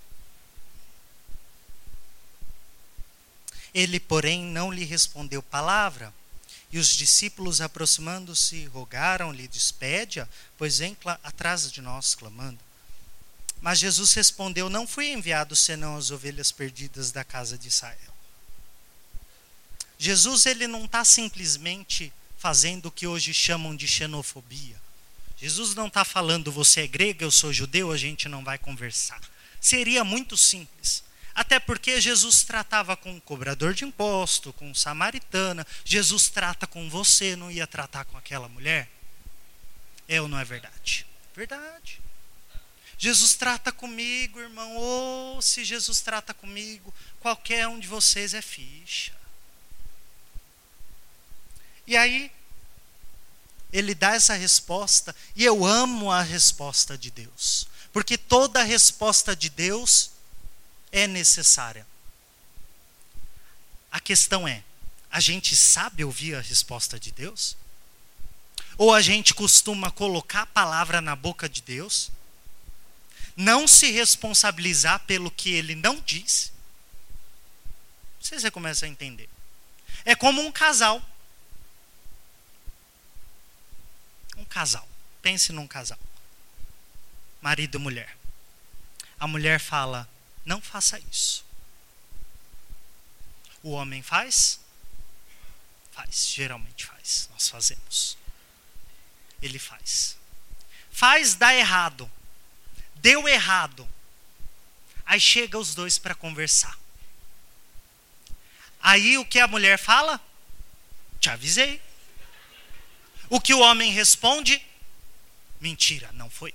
Ele, 3.74 4.02
porém, 4.02 4.44
não 4.44 4.70
lhe 4.70 4.84
respondeu 4.84 5.42
palavra. 5.42 6.14
E 6.74 6.78
os 6.78 6.90
discípulos, 6.90 7.62
aproximando-se, 7.62 8.66
rogaram-lhe: 8.66 9.48
Despede-a, 9.48 10.28
pois 10.58 10.80
vem 10.80 10.98
atrás 11.24 11.72
de 11.72 11.82
nós, 11.82 12.14
clamando. 12.14 12.60
Mas 13.62 13.80
Jesus 13.80 14.14
respondeu: 14.14 14.70
Não 14.70 14.86
fui 14.86 15.10
enviado 15.10 15.56
senão 15.56 15.96
as 15.96 16.12
ovelhas 16.12 16.52
perdidas 16.52 17.12
da 17.12 17.24
casa 17.24 17.58
de 17.58 17.70
Israel. 17.70 18.14
Jesus 19.98 20.46
ele 20.46 20.68
não 20.68 20.84
está 20.84 21.06
simplesmente 21.06 22.12
fazendo 22.38 22.88
o 22.88 22.92
que 22.92 23.08
hoje 23.08 23.34
chamam 23.34 23.74
de 23.74 23.88
xenofobia. 23.88 24.82
Jesus 25.42 25.74
não 25.74 25.88
está 25.88 26.06
falando 26.06 26.52
você 26.52 26.82
é 26.82 26.88
grega, 26.88 27.26
eu 27.26 27.32
sou 27.32 27.52
judeu, 27.52 27.92
a 27.92 27.98
gente 27.98 28.30
não 28.30 28.44
vai 28.44 28.60
conversar. 28.60 29.20
Seria 29.60 30.04
muito 30.04 30.38
simples. 30.38 31.04
Até 31.34 31.60
porque 31.60 32.00
Jesus 32.00 32.44
tratava 32.44 32.96
com 32.96 33.14
um 33.14 33.20
cobrador 33.20 33.74
de 33.74 33.84
imposto, 33.84 34.54
com 34.54 34.72
samaritana. 34.76 35.66
Jesus 35.84 36.30
trata 36.30 36.68
com 36.68 36.88
você, 36.88 37.36
não 37.36 37.50
ia 37.50 37.66
tratar 37.66 38.06
com 38.06 38.18
aquela 38.18 38.48
mulher? 38.48 38.88
É 40.08 40.22
ou 40.22 40.28
não 40.28 40.38
é 40.38 40.46
verdade? 40.46 41.08
Verdade. 41.36 42.00
Jesus 42.96 43.34
trata 43.34 43.72
comigo, 43.72 44.40
irmão. 44.40 44.76
Ou 44.76 45.38
oh, 45.38 45.42
se 45.42 45.66
Jesus 45.66 46.02
trata 46.02 46.36
comigo, 46.36 46.94
qualquer 47.20 47.68
um 47.68 47.80
de 47.80 47.88
vocês 47.88 48.36
é 48.36 48.44
ficha. 48.44 49.12
E 51.88 51.98
aí, 51.98 52.32
ele 53.72 53.96
dá 53.96 54.16
essa 54.16 54.34
resposta, 54.34 55.16
e 55.36 55.46
eu 55.46 55.66
amo 55.66 56.12
a 56.12 56.22
resposta 56.22 56.98
de 56.98 57.10
Deus, 57.10 57.68
porque 57.94 58.18
toda 58.18 58.64
resposta 58.64 59.36
de 59.36 59.50
Deus 59.50 60.12
é 60.92 61.08
necessária. 61.08 61.88
A 63.90 64.00
questão 64.00 64.48
é: 64.48 64.64
a 65.10 65.20
gente 65.20 65.56
sabe 65.56 66.04
ouvir 66.04 66.36
a 66.36 66.42
resposta 66.42 67.00
de 67.00 67.12
Deus? 67.12 67.56
Ou 68.78 68.94
a 68.94 69.02
gente 69.02 69.34
costuma 69.34 69.92
colocar 69.92 70.42
a 70.42 70.48
palavra 70.48 71.02
na 71.02 71.16
boca 71.16 71.48
de 71.48 71.62
Deus, 71.62 72.10
não 73.36 73.68
se 73.68 73.92
responsabilizar 73.92 75.00
pelo 75.02 75.32
que 75.32 75.54
ele 75.54 75.76
não 75.76 76.00
diz? 76.02 76.52
Você 78.20 78.52
começa 78.52 78.86
a 78.86 78.90
entender. 78.90 79.30
É 80.04 80.16
como 80.16 80.42
um 80.42 80.52
casal 80.52 81.02
Um 84.41 84.41
casal. 84.52 84.88
Pense 85.22 85.52
num 85.54 85.68
casal. 85.68 85.98
Marido 87.42 87.78
e 87.78 87.82
mulher. 87.82 88.18
A 89.20 89.26
mulher 89.26 89.60
fala: 89.60 90.08
não 90.46 90.62
faça 90.62 91.00
isso. 91.00 91.46
O 93.64 93.72
homem 93.72 94.04
faz? 94.04 94.60
Faz, 95.92 96.28
geralmente 96.28 96.86
faz. 96.86 97.30
Nós 97.32 97.48
fazemos. 97.48 98.18
Ele 99.42 99.58
faz. 99.58 100.18
Faz, 100.92 101.36
dá 101.36 101.54
errado. 101.54 102.12
Deu 102.96 103.28
errado. 103.28 103.88
Aí 105.06 105.20
chega 105.20 105.58
os 105.58 105.74
dois 105.74 105.98
para 105.98 106.16
conversar. 106.16 106.78
Aí 108.82 109.18
o 109.18 109.26
que 109.26 109.40
a 109.40 109.48
mulher 109.48 109.78
fala? 109.78 110.20
Te 111.20 111.30
avisei. 111.30 111.82
O 113.32 113.40
que 113.40 113.54
o 113.54 113.62
homem 113.62 113.94
responde? 113.94 114.62
Mentira, 115.62 116.12
não 116.12 116.30
foi. 116.30 116.54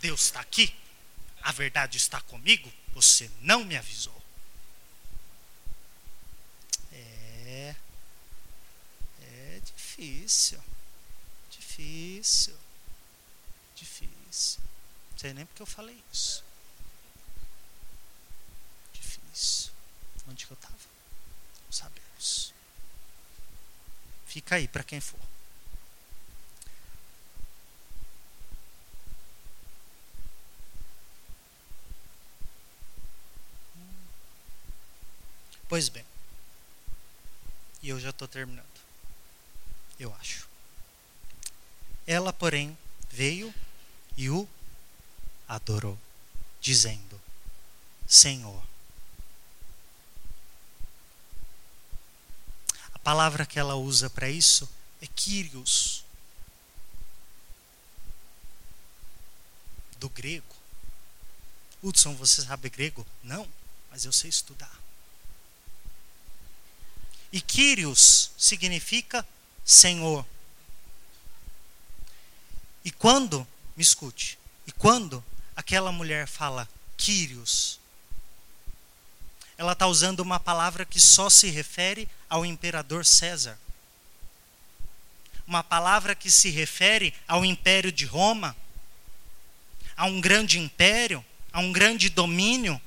Deus 0.00 0.24
está 0.24 0.40
aqui. 0.40 0.74
A 1.42 1.52
verdade 1.52 1.96
está 1.96 2.20
comigo. 2.22 2.72
Você 2.92 3.30
não 3.40 3.64
me 3.64 3.76
avisou. 3.76 4.20
É. 6.92 7.76
É 9.22 9.60
difícil. 9.64 10.60
Difícil. 11.52 12.58
Difícil. 13.76 14.60
Não 15.12 15.18
sei 15.18 15.32
nem 15.32 15.46
porque 15.46 15.62
eu 15.62 15.66
falei 15.66 16.02
isso. 16.12 16.42
Difícil. 18.92 19.70
Onde 20.28 20.46
que 20.46 20.52
eu 20.52 20.56
estava? 20.56 20.74
Não 21.64 21.70
sabemos. 21.70 22.52
Fica 24.26 24.56
aí 24.56 24.66
para 24.66 24.82
quem 24.82 24.98
for. 25.00 25.37
Pois 35.68 35.88
bem. 35.88 36.04
E 37.82 37.90
eu 37.90 38.00
já 38.00 38.10
estou 38.10 38.26
terminando. 38.26 38.66
Eu 40.00 40.14
acho. 40.14 40.48
Ela, 42.06 42.32
porém, 42.32 42.76
veio 43.10 43.54
e 44.16 44.30
o 44.30 44.48
adorou, 45.46 45.98
dizendo: 46.60 47.20
Senhor. 48.06 48.62
A 52.94 52.98
palavra 52.98 53.46
que 53.46 53.58
ela 53.58 53.74
usa 53.74 54.10
para 54.10 54.28
isso 54.28 54.68
é 55.00 55.06
Kyrios, 55.06 56.04
do 59.98 60.08
grego. 60.08 60.56
Hudson, 61.82 62.14
você 62.14 62.42
sabe 62.42 62.68
grego? 62.68 63.06
Não, 63.22 63.48
mas 63.90 64.04
eu 64.04 64.12
sei 64.12 64.30
estudar. 64.30 64.77
E 67.32 67.40
Kyrios 67.40 68.30
significa 68.38 69.26
Senhor. 69.64 70.24
E 72.84 72.90
quando, 72.90 73.46
me 73.76 73.82
escute, 73.82 74.38
e 74.66 74.72
quando 74.72 75.22
aquela 75.54 75.92
mulher 75.92 76.26
fala 76.26 76.68
Kyrios, 76.96 77.78
ela 79.58 79.72
está 79.72 79.86
usando 79.86 80.20
uma 80.20 80.38
palavra 80.38 80.84
que 80.84 81.00
só 81.00 81.28
se 81.28 81.50
refere 81.50 82.08
ao 82.30 82.46
imperador 82.46 83.04
César. 83.04 83.58
Uma 85.46 85.64
palavra 85.64 86.14
que 86.14 86.30
se 86.30 86.48
refere 86.48 87.12
ao 87.26 87.44
império 87.44 87.90
de 87.90 88.04
Roma, 88.04 88.56
a 89.96 90.06
um 90.06 90.20
grande 90.20 90.58
império, 90.58 91.24
a 91.52 91.58
um 91.58 91.72
grande 91.72 92.08
domínio. 92.08 92.80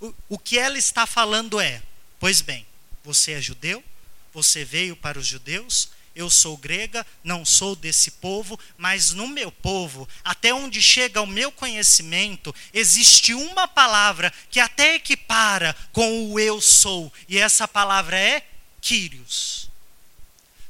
O, 0.00 0.14
o 0.30 0.38
que 0.38 0.58
ela 0.58 0.78
está 0.78 1.06
falando 1.06 1.60
é: 1.60 1.82
pois 2.18 2.40
bem, 2.40 2.66
você 3.04 3.32
é 3.32 3.40
judeu? 3.40 3.84
Você 4.32 4.64
veio 4.64 4.96
para 4.96 5.18
os 5.18 5.26
judeus? 5.26 5.90
Eu 6.14 6.30
sou 6.30 6.56
grega, 6.56 7.04
não 7.22 7.44
sou 7.44 7.76
desse 7.76 8.12
povo, 8.12 8.58
mas 8.78 9.10
no 9.10 9.26
meu 9.26 9.50
povo, 9.50 10.08
até 10.24 10.54
onde 10.54 10.80
chega 10.80 11.20
o 11.20 11.26
meu 11.26 11.50
conhecimento, 11.50 12.54
existe 12.72 13.34
uma 13.34 13.66
palavra 13.66 14.32
que 14.48 14.60
até 14.60 14.94
equipara 14.94 15.74
com 15.92 16.30
o 16.30 16.38
eu 16.38 16.60
sou, 16.60 17.12
e 17.28 17.36
essa 17.36 17.66
palavra 17.66 18.16
é 18.16 18.46
Kyrios. 18.80 19.68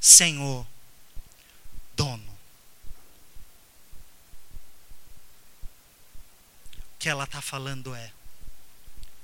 Senhor, 0.00 0.66
dono. 1.94 2.38
O 6.72 6.98
que 6.98 7.08
ela 7.08 7.24
está 7.24 7.42
falando 7.42 7.94
é: 7.94 8.10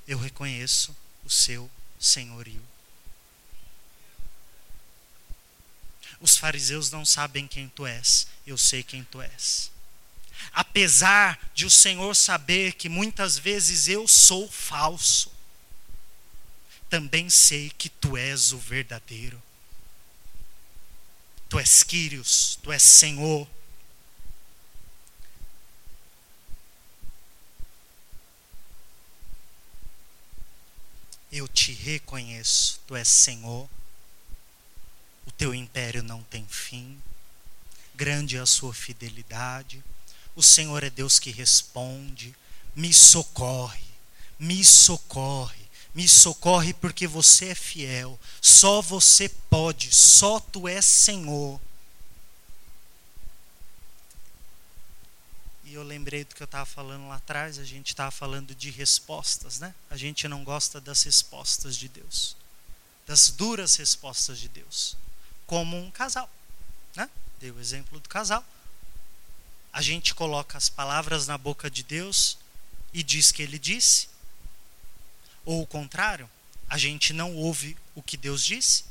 eu 0.06 0.18
reconheço 0.18 0.94
o 1.24 1.30
seu 1.30 1.70
senhorio. 1.98 2.69
Os 6.20 6.36
fariseus 6.36 6.90
não 6.90 7.04
sabem 7.04 7.48
quem 7.48 7.68
tu 7.68 7.86
és, 7.86 8.26
eu 8.46 8.58
sei 8.58 8.82
quem 8.82 9.02
tu 9.04 9.22
és. 9.22 9.70
Apesar 10.52 11.38
de 11.54 11.64
o 11.64 11.70
Senhor 11.70 12.14
saber 12.14 12.74
que 12.74 12.88
muitas 12.88 13.38
vezes 13.38 13.88
eu 13.88 14.06
sou 14.06 14.50
falso, 14.50 15.32
também 16.88 17.30
sei 17.30 17.70
que 17.70 17.88
tu 17.88 18.16
és 18.16 18.52
o 18.52 18.58
verdadeiro. 18.58 19.40
Tu 21.48 21.58
és 21.58 21.82
Quírios, 21.82 22.58
tu 22.62 22.72
és 22.72 22.82
Senhor. 22.82 23.48
Eu 31.30 31.46
te 31.46 31.72
reconheço, 31.72 32.80
tu 32.86 32.96
és 32.96 33.06
Senhor. 33.06 33.68
O 35.26 35.30
teu 35.30 35.54
império 35.54 36.02
não 36.02 36.22
tem 36.24 36.46
fim. 36.46 37.00
Grande 37.94 38.36
é 38.36 38.40
a 38.40 38.46
sua 38.46 38.72
fidelidade. 38.72 39.82
O 40.34 40.42
Senhor 40.42 40.82
é 40.82 40.90
Deus 40.90 41.18
que 41.18 41.30
responde. 41.30 42.34
Me 42.74 42.94
socorre, 42.94 43.84
me 44.38 44.64
socorre, 44.64 45.68
me 45.94 46.08
socorre 46.08 46.72
porque 46.72 47.06
você 47.06 47.48
é 47.48 47.54
fiel. 47.54 48.18
Só 48.40 48.80
você 48.80 49.28
pode, 49.28 49.92
só 49.94 50.38
tu 50.40 50.68
és 50.68 50.84
Senhor. 50.84 51.60
E 55.70 55.74
eu 55.74 55.84
lembrei 55.84 56.24
do 56.24 56.34
que 56.34 56.42
eu 56.42 56.46
estava 56.46 56.66
falando 56.66 57.06
lá 57.06 57.14
atrás, 57.14 57.56
a 57.56 57.64
gente 57.64 57.90
estava 57.90 58.10
falando 58.10 58.56
de 58.56 58.70
respostas, 58.70 59.60
né? 59.60 59.72
A 59.88 59.96
gente 59.96 60.26
não 60.26 60.42
gosta 60.42 60.80
das 60.80 61.04
respostas 61.04 61.76
de 61.76 61.88
Deus, 61.88 62.36
das 63.06 63.30
duras 63.30 63.76
respostas 63.76 64.40
de 64.40 64.48
Deus, 64.48 64.96
como 65.50 65.76
um 65.76 65.90
casal, 65.90 66.30
né? 66.94 67.10
Dei 67.40 67.50
o 67.50 67.58
exemplo 67.58 67.98
do 67.98 68.08
casal. 68.08 68.44
A 69.72 69.82
gente 69.82 70.14
coloca 70.14 70.56
as 70.56 70.68
palavras 70.68 71.26
na 71.26 71.36
boca 71.36 71.68
de 71.68 71.82
Deus 71.82 72.38
e 72.92 73.02
diz 73.02 73.32
que 73.32 73.42
ele 73.42 73.58
disse, 73.58 74.08
ou 75.44 75.60
o 75.60 75.66
contrário, 75.66 76.30
a 76.68 76.78
gente 76.78 77.12
não 77.12 77.34
ouve 77.34 77.76
o 77.96 78.02
que 78.02 78.16
Deus 78.16 78.44
disse 78.44 78.84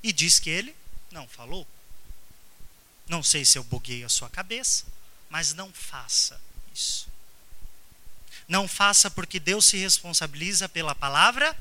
e 0.00 0.12
diz 0.12 0.38
que 0.38 0.48
ele 0.48 0.76
não 1.10 1.26
falou. 1.26 1.66
Não 3.08 3.20
sei 3.20 3.44
se 3.44 3.58
eu 3.58 3.64
buguei 3.64 4.04
a 4.04 4.08
sua 4.08 4.30
cabeça, 4.30 4.84
mas 5.28 5.54
não 5.54 5.72
faça 5.72 6.40
isso. 6.72 7.08
Não 8.46 8.68
faça 8.68 9.10
porque 9.10 9.40
Deus 9.40 9.64
se 9.64 9.76
responsabiliza 9.76 10.68
pela 10.68 10.94
palavra, 10.94 11.60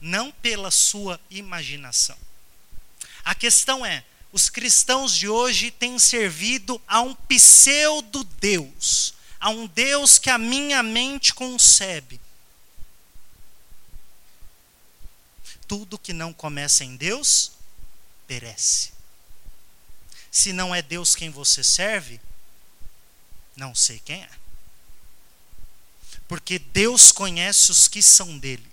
não 0.00 0.32
pela 0.32 0.70
sua 0.70 1.20
imaginação. 1.30 2.16
A 3.24 3.34
questão 3.34 3.84
é: 3.84 4.04
os 4.32 4.48
cristãos 4.48 5.14
de 5.14 5.28
hoje 5.28 5.70
têm 5.70 5.98
servido 5.98 6.80
a 6.86 7.00
um 7.00 7.14
pseudo-Deus, 7.14 9.14
a 9.38 9.50
um 9.50 9.66
Deus 9.66 10.18
que 10.18 10.30
a 10.30 10.38
minha 10.38 10.82
mente 10.82 11.34
concebe. 11.34 12.20
Tudo 15.66 15.98
que 15.98 16.12
não 16.12 16.32
começa 16.32 16.84
em 16.84 16.96
Deus, 16.96 17.52
perece. 18.26 18.92
Se 20.30 20.52
não 20.52 20.74
é 20.74 20.80
Deus 20.80 21.14
quem 21.14 21.30
você 21.30 21.62
serve, 21.62 22.20
não 23.56 23.74
sei 23.74 24.00
quem 24.00 24.22
é. 24.22 24.30
Porque 26.28 26.58
Deus 26.58 27.10
conhece 27.10 27.72
os 27.72 27.88
que 27.88 28.00
são 28.00 28.38
dele. 28.38 28.70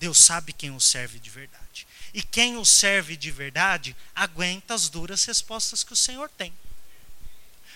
Deus 0.00 0.18
sabe 0.18 0.54
quem 0.54 0.70
o 0.70 0.80
serve 0.80 1.18
de 1.18 1.28
verdade. 1.28 1.86
E 2.14 2.22
quem 2.22 2.56
o 2.56 2.64
serve 2.64 3.18
de 3.18 3.30
verdade 3.30 3.94
aguenta 4.14 4.72
as 4.72 4.88
duras 4.88 5.26
respostas 5.26 5.84
que 5.84 5.92
o 5.92 5.96
Senhor 5.96 6.30
tem. 6.30 6.54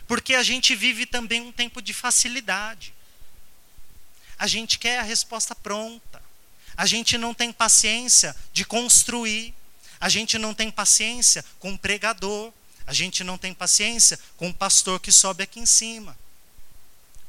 Porque 0.09 0.35
a 0.35 0.43
gente 0.43 0.75
vive 0.75 1.05
também 1.05 1.43
um 1.43 1.53
tempo 1.53 1.83
de 1.83 1.93
facilidade. 1.93 2.95
A 4.39 4.47
gente 4.47 4.79
quer 4.79 5.01
a 5.01 5.03
resposta 5.03 5.55
pronta. 5.55 6.23
A 6.75 6.87
gente 6.87 7.19
não 7.19 7.35
tem 7.35 7.53
paciência 7.53 8.35
de 8.55 8.65
construir. 8.65 9.55
A 10.01 10.09
gente 10.09 10.39
não 10.39 10.55
tem 10.55 10.71
paciência 10.71 11.45
com 11.59 11.75
o 11.75 11.79
pregador. 11.79 12.51
A 12.87 12.95
gente 12.95 13.23
não 13.23 13.37
tem 13.37 13.53
paciência 13.53 14.19
com 14.39 14.49
o 14.49 14.55
pastor 14.55 14.99
que 14.99 15.13
sobe 15.13 15.43
aqui 15.43 15.61
em 15.61 15.67
cima. 15.67 16.19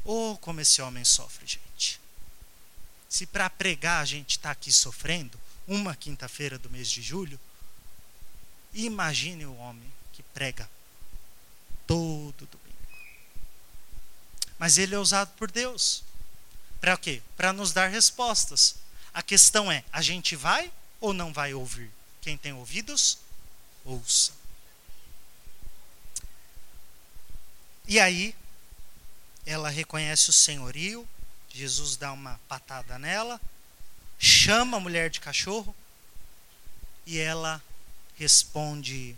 Oh, 0.06 0.38
como 0.40 0.62
esse 0.62 0.82
homem 0.82 1.04
sofre, 1.04 1.46
gente. 1.46 1.65
Se 3.10 3.26
para 3.26 3.50
pregar 3.50 4.02
a 4.02 4.06
gente 4.06 4.32
está 4.32 4.52
aqui 4.52 4.72
sofrendo, 4.72 5.40
uma 5.68 5.96
quinta-feira 5.96 6.58
do 6.58 6.70
mês 6.70 6.90
de 6.90 7.02
julho, 7.02 7.40
imagine 8.74 9.46
o 9.46 9.56
homem 9.56 9.92
que 10.14 10.22
prega 10.22 10.70
todo 11.88 12.48
domingo. 12.48 12.76
Mas 14.58 14.78
ele 14.78 14.96
é 14.96 15.00
usado 15.00 15.32
por 15.38 15.52
Deus. 15.52 16.04
Para 16.80 16.98
quê? 16.98 17.22
Para 17.36 17.54
nos 17.54 17.74
dar 17.74 17.88
respostas. 17.88 18.76
A 19.14 19.22
questão 19.22 19.72
é: 19.72 19.84
a 19.92 20.02
gente 20.02 20.36
vai 20.36 20.72
ou 21.00 21.14
não 21.14 21.34
vai 21.34 21.54
ouvir? 21.54 21.92
Quem 22.22 22.38
tem 22.38 22.54
ouvidos, 22.54 23.18
ouça. 23.84 24.32
E 27.88 28.00
aí, 28.00 28.36
ela 29.46 29.70
reconhece 29.70 30.30
o 30.30 30.34
senhorio, 30.34 31.08
Jesus 31.56 31.96
dá 31.96 32.12
uma 32.12 32.38
patada 32.50 33.00
nela, 33.00 33.40
chama 34.20 34.76
a 34.76 34.80
mulher 34.80 35.10
de 35.10 35.22
cachorro, 35.22 35.74
e 37.06 37.18
ela 37.18 37.64
responde. 38.18 39.16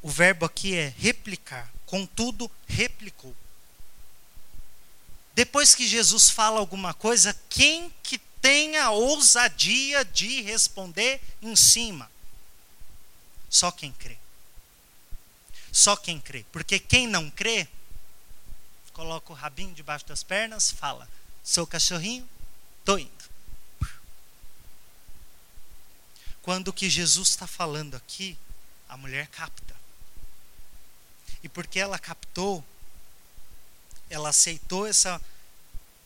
O 0.00 0.08
verbo 0.08 0.46
aqui 0.46 0.74
é 0.74 0.94
replicar, 0.96 1.70
contudo, 1.84 2.50
replicou. 2.66 3.36
Depois 5.34 5.74
que 5.74 5.86
Jesus 5.86 6.30
fala 6.30 6.58
alguma 6.58 6.94
coisa, 6.94 7.38
quem 7.50 7.92
que 8.02 8.16
tenha 8.40 8.84
a 8.84 8.90
ousadia 8.92 10.04
de 10.06 10.40
responder 10.40 11.20
em 11.42 11.54
cima. 11.54 12.10
Só 13.50 13.70
quem 13.70 13.92
crê. 13.92 14.16
Só 15.70 15.96
quem 15.96 16.18
crê. 16.18 16.46
Porque 16.50 16.78
quem 16.78 17.06
não 17.06 17.30
crê, 17.30 17.68
coloca 19.00 19.32
o 19.32 19.34
rabinho 19.34 19.74
debaixo 19.74 20.04
das 20.06 20.22
pernas, 20.22 20.70
fala: 20.70 21.08
sou 21.42 21.66
cachorrinho, 21.66 22.28
tô 22.84 22.98
indo. 22.98 23.30
Quando 26.42 26.68
o 26.68 26.72
que 26.72 26.90
Jesus 26.90 27.30
está 27.30 27.46
falando 27.46 27.94
aqui, 27.96 28.36
a 28.86 28.98
mulher 28.98 29.26
capta. 29.28 29.74
E 31.42 31.48
porque 31.48 31.78
ela 31.78 31.98
captou, 31.98 32.62
ela 34.10 34.28
aceitou 34.28 34.86
essa 34.86 35.18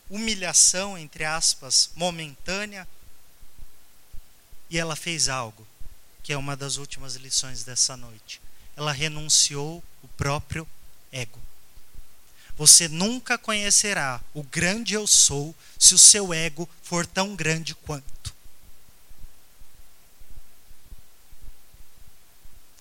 humilhação, 0.08 0.96
entre 0.96 1.24
aspas, 1.24 1.90
momentânea, 1.96 2.86
e 4.70 4.78
ela 4.78 4.94
fez 4.94 5.28
algo, 5.28 5.66
que 6.22 6.32
é 6.32 6.36
uma 6.36 6.56
das 6.56 6.76
últimas 6.76 7.16
lições 7.16 7.64
dessa 7.64 7.96
noite. 7.96 8.40
Ela 8.76 8.92
renunciou 8.92 9.82
o 10.00 10.06
próprio 10.08 10.68
ego. 11.10 11.42
Você 12.56 12.86
nunca 12.88 13.36
conhecerá 13.36 14.20
o 14.32 14.42
grande 14.42 14.94
eu 14.94 15.06
sou 15.06 15.54
se 15.78 15.94
o 15.94 15.98
seu 15.98 16.32
ego 16.32 16.68
for 16.82 17.04
tão 17.04 17.34
grande 17.34 17.74
quanto. 17.74 18.32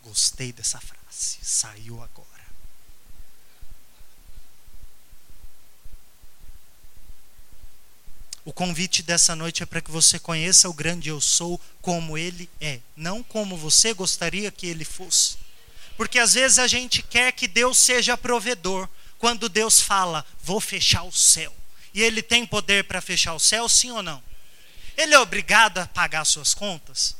Gostei 0.03 0.53
dessa 0.53 0.79
frase, 0.79 1.39
saiu 1.41 2.03
agora. 2.03 2.33
O 8.45 8.51
convite 8.51 9.01
dessa 9.01 9.35
noite 9.35 9.63
é 9.63 9.65
para 9.65 9.81
que 9.81 9.89
você 9.89 10.19
conheça 10.19 10.67
o 10.67 10.73
grande 10.73 11.09
eu 11.09 11.21
sou 11.21 11.59
como 11.81 12.17
ele 12.17 12.49
é, 12.59 12.81
não 12.95 13.23
como 13.23 13.55
você 13.55 13.93
gostaria 13.93 14.51
que 14.51 14.67
ele 14.67 14.83
fosse. 14.83 15.37
Porque 15.95 16.19
às 16.19 16.33
vezes 16.33 16.59
a 16.59 16.67
gente 16.67 17.01
quer 17.01 17.31
que 17.31 17.47
Deus 17.47 17.77
seja 17.77 18.17
provedor, 18.17 18.89
quando 19.23 19.47
Deus 19.47 19.79
fala, 19.79 20.25
vou 20.41 20.59
fechar 20.59 21.03
o 21.03 21.11
céu. 21.13 21.55
E 21.93 22.03
ele 22.03 22.21
tem 22.21 22.45
poder 22.45 22.83
para 22.83 22.99
fechar 22.99 23.33
o 23.33 23.39
céu, 23.39 23.69
sim 23.69 23.89
ou 23.89 24.03
não? 24.03 24.21
Ele 24.97 25.13
é 25.13 25.19
obrigado 25.19 25.77
a 25.77 25.87
pagar 25.87 26.25
suas 26.25 26.53
contas? 26.53 27.15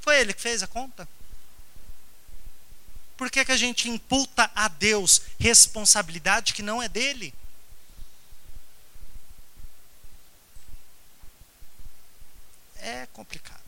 Foi 0.00 0.16
ele 0.20 0.32
que 0.32 0.40
fez 0.40 0.62
a 0.62 0.68
conta? 0.68 1.08
Por 3.16 3.32
que, 3.32 3.44
que 3.44 3.50
a 3.50 3.56
gente 3.56 3.88
imputa 3.88 4.48
a 4.54 4.68
Deus 4.68 5.22
responsabilidade 5.40 6.54
que 6.54 6.62
não 6.62 6.80
é 6.80 6.88
dele? 6.88 7.34
é 12.80 13.08
complicado. 13.12 13.58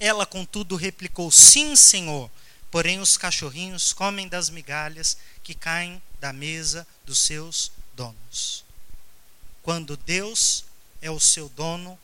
Ela, 0.00 0.26
contudo, 0.26 0.74
replicou: 0.74 1.30
Sim, 1.30 1.76
Senhor, 1.76 2.28
porém 2.72 2.98
os 2.98 3.16
cachorrinhos 3.16 3.92
comem 3.92 4.26
das 4.26 4.50
migalhas 4.50 5.16
que 5.42 5.54
caem 5.54 6.02
da 6.20 6.32
mesa 6.32 6.86
dos 7.04 7.18
seus 7.18 7.72
donos. 7.94 8.64
Quando 9.62 9.96
Deus 9.96 10.64
é 11.00 11.10
o 11.10 11.20
seu 11.20 11.48
dono, 11.50 11.98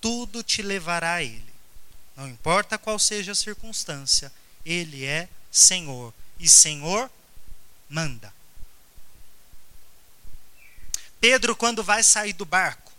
tudo 0.00 0.42
te 0.42 0.62
levará 0.62 1.14
a 1.14 1.22
Ele. 1.22 1.54
Não 2.16 2.28
importa 2.28 2.78
qual 2.78 2.98
seja 2.98 3.32
a 3.32 3.34
circunstância, 3.34 4.32
Ele 4.64 5.04
é 5.04 5.28
Senhor. 5.50 6.12
E 6.38 6.48
Senhor 6.48 7.10
manda. 7.88 8.32
Pedro, 11.20 11.56
quando 11.56 11.82
vai 11.82 12.02
sair 12.02 12.34
do 12.34 12.44
barco, 12.44 12.92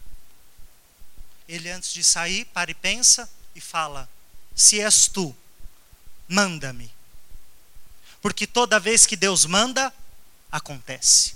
ele 1.47 1.69
antes 1.69 1.93
de 1.93 2.03
sair, 2.03 2.45
para 2.45 2.71
e 2.71 2.73
pensa 2.73 3.29
e 3.55 3.61
fala: 3.61 4.09
Se 4.55 4.81
és 4.81 5.07
tu, 5.07 5.35
manda-me. 6.27 6.91
Porque 8.21 8.47
toda 8.47 8.79
vez 8.79 9.05
que 9.05 9.15
Deus 9.15 9.45
manda, 9.45 9.93
acontece. 10.51 11.35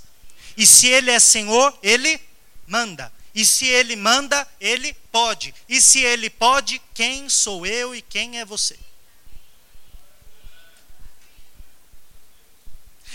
E 0.57 0.65
se 0.65 0.87
Ele 0.87 1.11
é 1.11 1.19
Senhor, 1.19 1.77
Ele 1.81 2.19
manda. 2.67 3.11
E 3.33 3.45
se 3.45 3.67
Ele 3.67 3.95
manda, 3.95 4.47
Ele 4.59 4.93
pode. 5.11 5.53
E 5.67 5.81
se 5.81 5.99
Ele 5.99 6.29
pode, 6.29 6.81
quem 6.93 7.29
sou 7.29 7.65
eu 7.65 7.95
e 7.95 8.01
quem 8.01 8.39
é 8.39 8.45
você? 8.45 8.77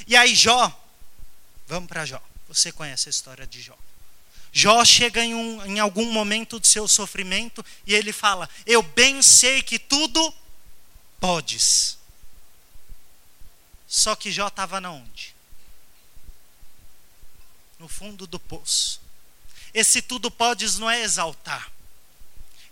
E 0.06 0.16
aí, 0.16 0.34
Jó, 0.34 0.72
vamos 1.66 1.88
para 1.88 2.04
Jó. 2.04 2.22
Você 2.48 2.70
conhece 2.70 3.08
a 3.08 3.10
história 3.10 3.46
de 3.46 3.60
Jó. 3.60 3.76
Jó 4.52 4.84
chega 4.84 5.22
em, 5.22 5.34
um, 5.34 5.64
em 5.66 5.78
algum 5.80 6.10
momento 6.10 6.58
do 6.58 6.66
seu 6.66 6.88
sofrimento 6.88 7.64
e 7.86 7.94
ele 7.94 8.12
fala: 8.12 8.48
Eu 8.64 8.82
bem 8.82 9.20
sei 9.20 9.62
que 9.62 9.78
tudo 9.78 10.32
podes. 11.20 11.95
Só 13.87 14.16
que 14.16 14.32
Jó 14.32 14.49
estava 14.49 14.80
na 14.80 14.91
onde? 14.91 15.34
No 17.78 17.89
fundo 17.89 18.26
do 18.26 18.39
poço. 18.39 19.01
Esse 19.72 20.03
tudo 20.03 20.30
podes 20.30 20.78
não 20.78 20.91
é 20.91 21.03
exaltar. 21.03 21.70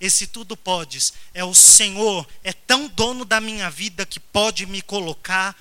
Esse 0.00 0.26
tudo 0.26 0.56
podes 0.56 1.12
é 1.32 1.44
o 1.44 1.54
Senhor, 1.54 2.28
é 2.42 2.52
tão 2.52 2.88
dono 2.88 3.24
da 3.24 3.40
minha 3.40 3.70
vida 3.70 4.04
que 4.04 4.18
pode 4.18 4.66
me 4.66 4.82
colocar 4.82 5.56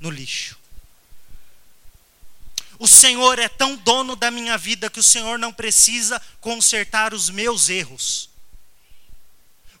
no 0.00 0.10
lixo. 0.10 0.58
O 2.78 2.86
Senhor 2.86 3.38
é 3.38 3.48
tão 3.48 3.76
dono 3.76 4.14
da 4.14 4.30
minha 4.30 4.56
vida 4.56 4.90
que 4.90 5.00
o 5.00 5.02
Senhor 5.02 5.38
não 5.38 5.52
precisa 5.52 6.20
consertar 6.40 7.12
os 7.12 7.28
meus 7.28 7.68
erros. 7.68 8.30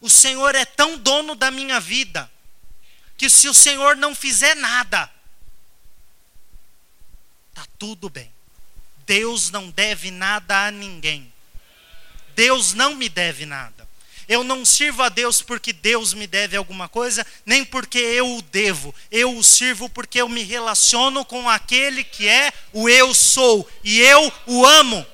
O 0.00 0.08
Senhor 0.08 0.54
é 0.54 0.64
tão 0.64 0.96
dono 0.98 1.34
da 1.34 1.50
minha 1.50 1.80
vida 1.80 2.30
que 3.18 3.28
se 3.28 3.48
o 3.48 3.54
Senhor 3.54 3.96
não 3.96 4.14
fizer 4.14 4.54
nada, 4.54 5.10
tá 7.52 7.66
tudo 7.76 8.08
bem. 8.08 8.32
Deus 9.04 9.50
não 9.50 9.70
deve 9.70 10.12
nada 10.12 10.66
a 10.66 10.70
ninguém. 10.70 11.32
Deus 12.36 12.72
não 12.72 12.94
me 12.94 13.08
deve 13.08 13.44
nada. 13.44 13.88
Eu 14.28 14.44
não 14.44 14.64
sirvo 14.64 15.02
a 15.02 15.08
Deus 15.08 15.42
porque 15.42 15.72
Deus 15.72 16.14
me 16.14 16.26
deve 16.26 16.56
alguma 16.56 16.88
coisa, 16.88 17.26
nem 17.44 17.64
porque 17.64 17.98
eu 17.98 18.36
o 18.36 18.42
devo. 18.42 18.94
Eu 19.10 19.36
o 19.36 19.42
sirvo 19.42 19.88
porque 19.88 20.20
eu 20.20 20.28
me 20.28 20.44
relaciono 20.44 21.24
com 21.24 21.48
aquele 21.48 22.04
que 22.04 22.28
é 22.28 22.52
o 22.72 22.88
eu 22.88 23.12
sou 23.14 23.68
e 23.82 23.98
eu 24.00 24.32
o 24.46 24.64
amo. 24.64 25.04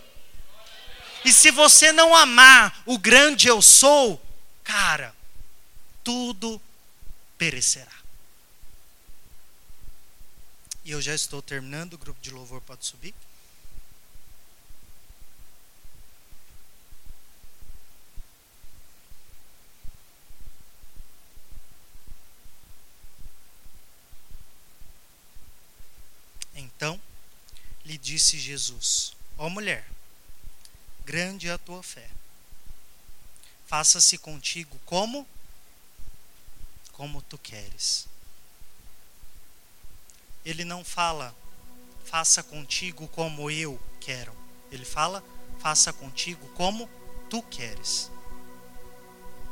E 1.24 1.32
se 1.32 1.50
você 1.50 1.90
não 1.92 2.14
amar 2.14 2.82
o 2.84 2.98
grande 2.98 3.48
eu 3.48 3.62
sou, 3.62 4.20
cara, 4.62 5.14
tudo 6.02 6.60
perecerá. 7.44 7.92
E 10.82 10.92
eu 10.92 11.02
já 11.02 11.14
estou 11.14 11.42
terminando, 11.42 11.92
o 11.92 11.98
grupo 11.98 12.18
de 12.22 12.30
louvor 12.30 12.62
pode 12.62 12.86
subir. 12.86 13.14
Então 26.54 26.98
lhe 27.84 27.98
disse 27.98 28.38
Jesus: 28.38 29.14
Ó 29.36 29.46
oh, 29.46 29.50
mulher, 29.50 29.86
grande 31.04 31.48
é 31.48 31.52
a 31.52 31.58
tua 31.58 31.82
fé. 31.82 32.08
Faça-se 33.66 34.16
contigo 34.16 34.80
como 34.86 35.28
como 36.94 37.22
tu 37.22 37.38
queres. 37.38 38.08
Ele 40.44 40.64
não 40.64 40.84
fala 40.84 41.34
faça 42.04 42.42
contigo 42.42 43.08
como 43.08 43.50
eu 43.50 43.80
quero. 44.00 44.32
Ele 44.70 44.84
fala 44.84 45.22
faça 45.58 45.92
contigo 45.92 46.46
como 46.54 46.88
tu 47.30 47.42
queres. 47.42 48.10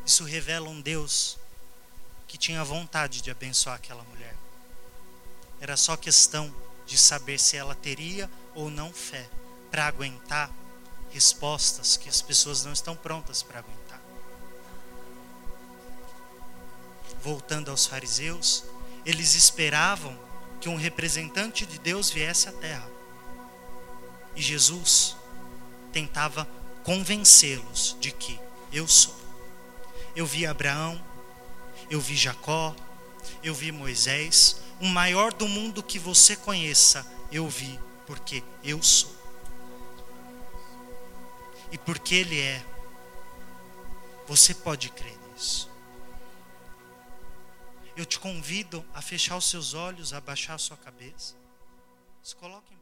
Isso 0.05 0.24
revela 0.24 0.68
um 0.68 0.80
Deus 0.80 1.38
que 2.26 2.36
tinha 2.36 2.64
vontade 2.64 3.20
de 3.20 3.30
abençoar 3.30 3.76
aquela 3.76 4.03
mulher. 4.05 4.34
Era 5.61 5.76
só 5.76 5.97
questão 5.97 6.55
de 6.86 6.99
saber 6.99 7.38
se 7.38 7.57
ela 7.57 7.74
teria 7.74 8.28
ou 8.55 8.70
não 8.70 8.93
fé 8.93 9.28
para 9.70 9.86
aguentar 9.86 10.51
respostas 11.11 11.97
que 11.97 12.09
as 12.09 12.20
pessoas 12.20 12.64
não 12.64 12.72
estão 12.72 12.97
prontas 12.97 13.43
para 13.43 13.61
aguentar. 13.61 13.82
Voltando 17.23 17.70
aos 17.70 17.87
fariseus, 17.87 18.64
eles 19.07 19.35
esperavam 19.35 20.18
que 20.61 20.68
um 20.68 20.77
representante 20.77 21.64
de 21.66 21.79
Deus 21.79 22.11
viesse 22.11 22.49
à 22.49 22.53
terra. 22.53 22.89
E 24.35 24.43
Jesus 24.43 25.16
tentava 25.93 26.49
convencê-los 26.83 27.97
de 28.01 28.11
que 28.12 28.39
eu 28.73 28.87
sou. 28.89 29.14
Eu 30.14 30.27
vi 30.27 30.47
Abraão, 30.47 31.01
eu 31.91 32.01
vi 32.01 32.16
Jacó, 32.16 32.75
eu 33.43 33.55
vi 33.55 33.73
Moisés, 33.73 34.61
o 34.81 34.87
maior 34.87 35.33
do 35.33 35.47
mundo 35.47 35.83
que 35.83 35.99
você 35.99 36.37
conheça, 36.37 37.07
eu 37.31 37.49
vi, 37.49 37.79
porque 38.07 38.43
eu 38.64 38.83
sou. 38.83 39.14
E 41.70 41.79
porque 41.79 42.14
Ele 42.14 42.41
é, 42.41 42.62
você 44.27 44.55
pode 44.55 44.91
crer 44.91 45.16
nisso. 45.33 45.72
Eu 47.97 48.07
te 48.07 48.18
convido 48.18 48.84
a 48.95 49.03
fechar 49.03 49.36
os 49.36 49.49
seus 49.49 49.74
olhos, 49.74 50.12
a 50.12 50.20
baixar 50.20 50.55
a 50.55 50.59
sua 50.59 50.76
cabeça. 50.76 51.36
Se 52.22 52.34
coloque 52.34 52.72
em. 52.72 52.82